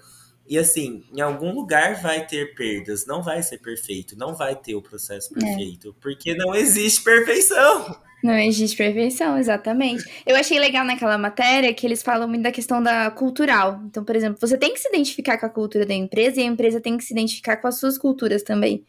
[0.49, 4.75] E assim, em algum lugar vai ter perdas, não vai ser perfeito, não vai ter
[4.75, 5.41] o processo é.
[5.41, 6.03] perfeito, é.
[6.03, 7.97] porque não existe perfeição.
[8.23, 10.05] Não existe perfeição, exatamente.
[10.25, 13.81] Eu achei legal naquela matéria que eles falam muito da questão da cultural.
[13.87, 16.47] Então, por exemplo, você tem que se identificar com a cultura da empresa e a
[16.47, 18.85] empresa tem que se identificar com as suas culturas também.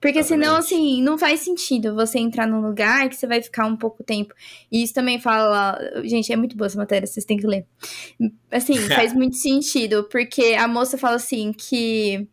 [0.00, 0.44] Porque Exatamente.
[0.44, 4.04] senão, assim, não faz sentido você entrar num lugar que você vai ficar um pouco
[4.04, 4.34] tempo.
[4.70, 5.78] E isso também fala.
[6.04, 7.66] Gente, é muito boa essa matéria, vocês têm que ler.
[8.50, 12.28] Assim, faz muito sentido, porque a moça fala assim que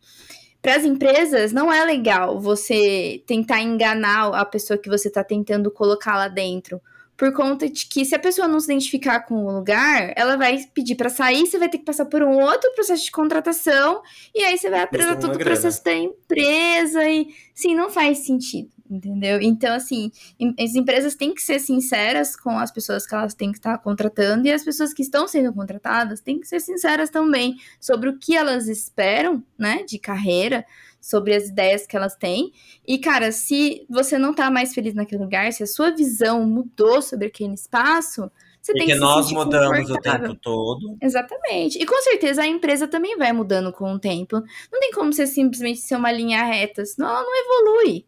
[0.64, 5.70] para as empresas não é legal você tentar enganar a pessoa que você está tentando
[5.70, 6.80] colocar lá dentro.
[7.18, 10.58] Por conta de que se a pessoa não se identificar com o lugar, ela vai
[10.72, 14.00] pedir para sair, você vai ter que passar por um outro processo de contratação,
[14.34, 18.70] e aí você vai atrasar todo o processo da empresa, e sim, não faz sentido,
[18.94, 19.40] entendeu?
[19.40, 20.10] Então, assim,
[20.58, 24.46] as empresas têm que ser sinceras com as pessoas que elas têm que estar contratando,
[24.46, 28.36] e as pessoas que estão sendo contratadas têm que ser sinceras também sobre o que
[28.36, 30.64] elas esperam, né, de carreira,
[31.00, 32.50] sobre as ideias que elas têm.
[32.86, 37.02] E, cara, se você não tá mais feliz naquele lugar, se a sua visão mudou
[37.02, 38.30] sobre aquele espaço,
[38.64, 40.96] você Porque tem que se nós mudamos o tempo todo.
[41.02, 41.78] Exatamente.
[41.78, 44.36] E com certeza a empresa também vai mudando com o tempo.
[44.72, 48.06] Não tem como você simplesmente ser uma linha reta, senão ela não evolui.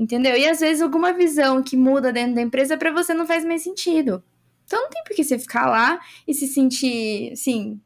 [0.00, 0.34] Entendeu?
[0.34, 3.62] E às vezes alguma visão que muda dentro da empresa para você não faz mais
[3.62, 4.24] sentido.
[4.64, 7.78] Então não tem por que você ficar lá e se sentir, assim,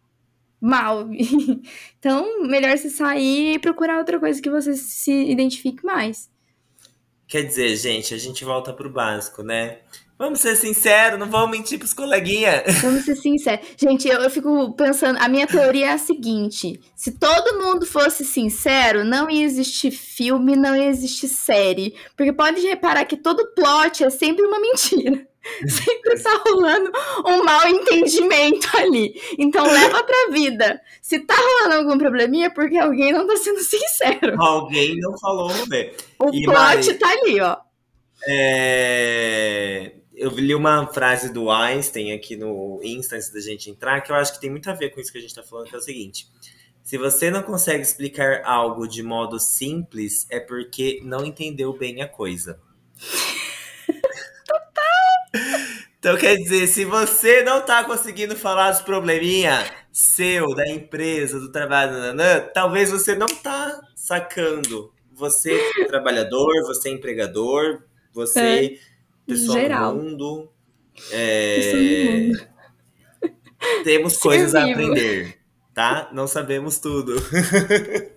[0.61, 1.09] mal.
[1.99, 6.31] então, melhor você sair e procurar outra coisa que você se identifique mais.
[7.27, 9.81] Quer dizer, gente, a gente volta pro básico, né?
[10.17, 12.63] Vamos ser sinceros, não vamos mentir pros coleguinhas.
[12.81, 13.67] Vamos ser sinceros.
[13.77, 18.25] Gente, eu, eu fico pensando, a minha teoria é a seguinte: se todo mundo fosse
[18.25, 21.97] sincero, não ia existir filme, não ia existir série.
[22.17, 25.27] Porque pode reparar que todo plot é sempre uma mentira.
[25.69, 26.91] Sempre tá rolando
[27.27, 29.15] um mal entendimento ali.
[29.39, 30.81] Então leva pra vida.
[31.03, 34.41] Se tá rolando algum probleminha, é porque alguém não tá sendo sincero.
[34.43, 35.97] Alguém não falou, ver.
[36.19, 37.57] O e plot Mari, tá ali, ó.
[38.27, 39.93] É...
[40.17, 44.17] Eu li uma frase do Einstein aqui no Insta antes da gente entrar, que eu
[44.17, 45.79] acho que tem muito a ver com isso que a gente tá falando, que é
[45.79, 46.29] o seguinte.
[46.83, 52.09] Se você não consegue explicar algo de modo simples, é porque não entendeu bem a
[52.09, 52.61] coisa.
[55.99, 61.51] Então quer dizer, se você não tá conseguindo falar dos probleminha seu, da empresa, do
[61.51, 64.93] trabalho, nananã, talvez você não tá sacando.
[65.13, 68.79] Você é trabalhador, você é empregador, você é,
[69.27, 69.97] pessoa Geral.
[69.97, 70.51] do mundo.
[71.11, 72.31] É,
[73.85, 75.39] temos coisas a aprender,
[75.75, 76.09] tá?
[76.13, 77.15] Não sabemos tudo.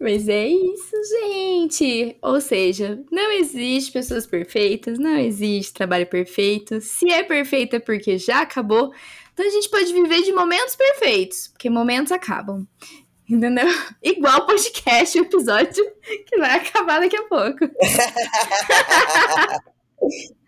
[0.00, 2.16] Mas é isso, gente.
[2.22, 6.80] Ou seja, não existe pessoas perfeitas, não existe trabalho perfeito.
[6.80, 8.92] Se é perfeito é porque já acabou.
[9.34, 12.66] Então a gente pode viver de momentos perfeitos, porque momentos acabam.
[13.28, 13.66] Entendeu?
[14.02, 15.84] Igual podcast, o episódio
[16.26, 17.58] que vai acabar daqui a pouco.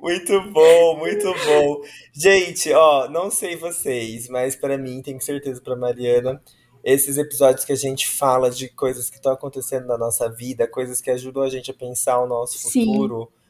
[0.00, 1.82] muito bom, muito bom.
[2.12, 6.42] Gente, ó, não sei vocês, mas para mim, tenho certeza para Mariana,
[6.82, 11.02] esses episódios que a gente fala de coisas que estão acontecendo na nossa vida, coisas
[11.02, 13.30] que ajudam a gente a pensar o nosso futuro.
[13.30, 13.40] Sim.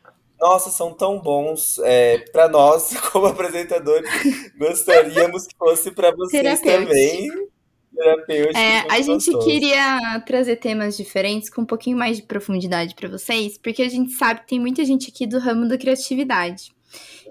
[0.40, 4.10] Nossa, são tão bons é, para nós, como apresentadores.
[4.58, 7.49] Gostaríamos que fosse para vocês também.
[8.56, 9.46] É, a gente gostoso.
[9.46, 14.12] queria trazer temas diferentes com um pouquinho mais de profundidade para vocês, porque a gente
[14.12, 16.72] sabe que tem muita gente aqui do ramo da criatividade.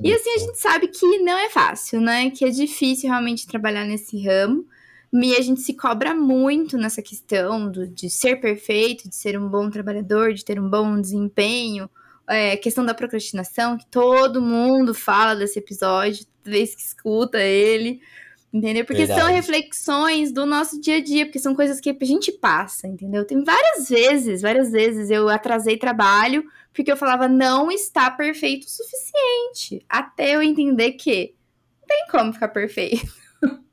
[0.01, 2.29] E assim, a gente sabe que não é fácil, né?
[2.29, 4.65] Que é difícil realmente trabalhar nesse ramo.
[5.11, 9.49] E a gente se cobra muito nessa questão do, de ser perfeito, de ser um
[9.49, 11.89] bom trabalhador, de ter um bom desempenho.
[12.27, 17.99] É, questão da procrastinação, que todo mundo fala desse episódio, toda vez que escuta ele.
[18.51, 18.83] Entendeu?
[18.83, 19.21] Porque Verdade.
[19.21, 23.23] são reflexões do nosso dia a dia, porque são coisas que a gente passa, entendeu?
[23.23, 26.43] Tem várias vezes, várias vezes eu atrasei trabalho
[26.73, 29.85] porque eu falava não está perfeito o suficiente.
[29.87, 31.35] Até eu entender que
[31.79, 33.19] não tem como ficar perfeito.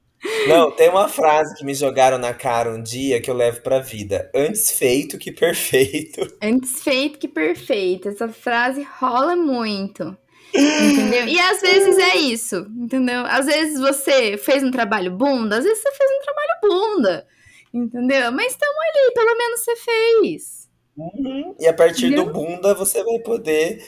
[0.48, 3.78] Não, tem uma frase que me jogaram na cara um dia que eu levo pra
[3.78, 4.28] vida.
[4.34, 6.20] Antes feito que perfeito.
[6.42, 8.08] Antes feito que perfeito.
[8.08, 10.16] Essa frase rola muito.
[10.54, 11.26] Entendeu?
[11.28, 13.24] E às vezes é isso, entendeu?
[13.26, 17.26] Às vezes você fez um trabalho bunda, às vezes você fez um trabalho bunda.
[17.74, 18.32] Entendeu?
[18.32, 20.68] Mas estamos ali, pelo menos você fez.
[20.96, 21.54] Uhum.
[21.60, 22.26] E a partir Entendeu?
[22.26, 23.84] do bunda você vai poder.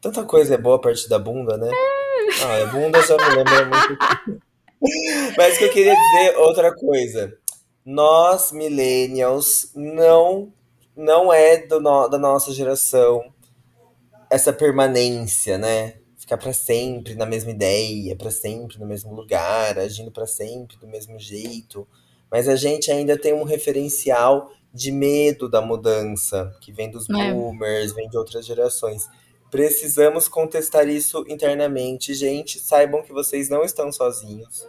[0.00, 1.68] Tanta coisa é boa a partir da bunda, né?
[2.44, 4.40] Ah, a bunda já me lembra muito.
[5.36, 7.36] Mas o que eu queria dizer outra coisa.
[7.84, 10.52] Nós, millennials, não,
[10.96, 13.24] não é do no- da nossa geração
[14.30, 15.94] essa permanência, né?
[16.16, 20.86] Ficar pra sempre na mesma ideia, pra sempre no mesmo lugar, agindo pra sempre do
[20.86, 21.86] mesmo jeito.
[22.30, 27.32] Mas a gente ainda tem um referencial de medo da mudança, que vem dos É.
[27.32, 29.06] boomers, vem de outras gerações.
[29.50, 32.60] Precisamos contestar isso internamente, gente.
[32.60, 34.66] Saibam que vocês não estão sozinhos.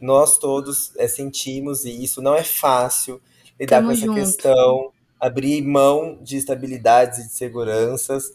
[0.00, 3.20] Nós todos é, sentimos isso não é fácil
[3.58, 4.14] lidar Tamo com essa junto.
[4.20, 8.30] questão, abrir mão de estabilidades e de seguranças,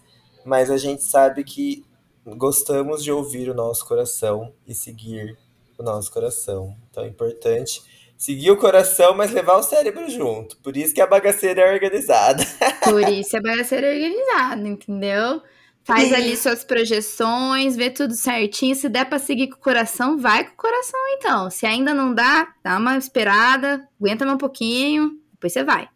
[0.45, 1.83] mas a gente sabe que
[2.25, 5.37] gostamos de ouvir o nosso coração e seguir
[5.77, 6.75] o nosso coração.
[6.89, 7.81] Então é importante
[8.17, 10.55] seguir o coração, mas levar o cérebro junto.
[10.57, 12.45] Por isso que a bagaceira é organizada.
[12.83, 15.41] Por isso é bagaceira organizada, entendeu?
[15.83, 18.73] Faz ali suas projeções, vê tudo certinho.
[18.73, 21.49] Se der pra seguir com o coração, vai com o coração então.
[21.49, 25.89] Se ainda não dá, dá uma esperada, aguenta mais um pouquinho, depois você vai.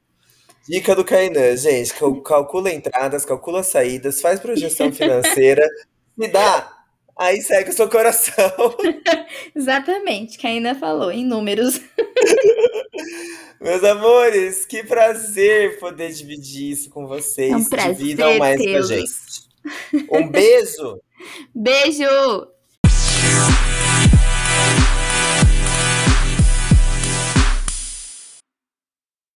[0.67, 5.65] Dica do Kainan, gente, cal- calcula entradas, calcula saídas, faz projeção financeira,
[6.17, 6.71] me dá,
[7.17, 8.51] aí segue o seu coração.
[9.55, 11.79] Exatamente, Ina falou, em números.
[13.61, 17.51] Meus amores, que prazer poder dividir isso com vocês.
[17.51, 19.11] É um prazer Dividam mais com a gente.
[20.11, 21.01] Um beijo!
[21.55, 22.47] Beijo!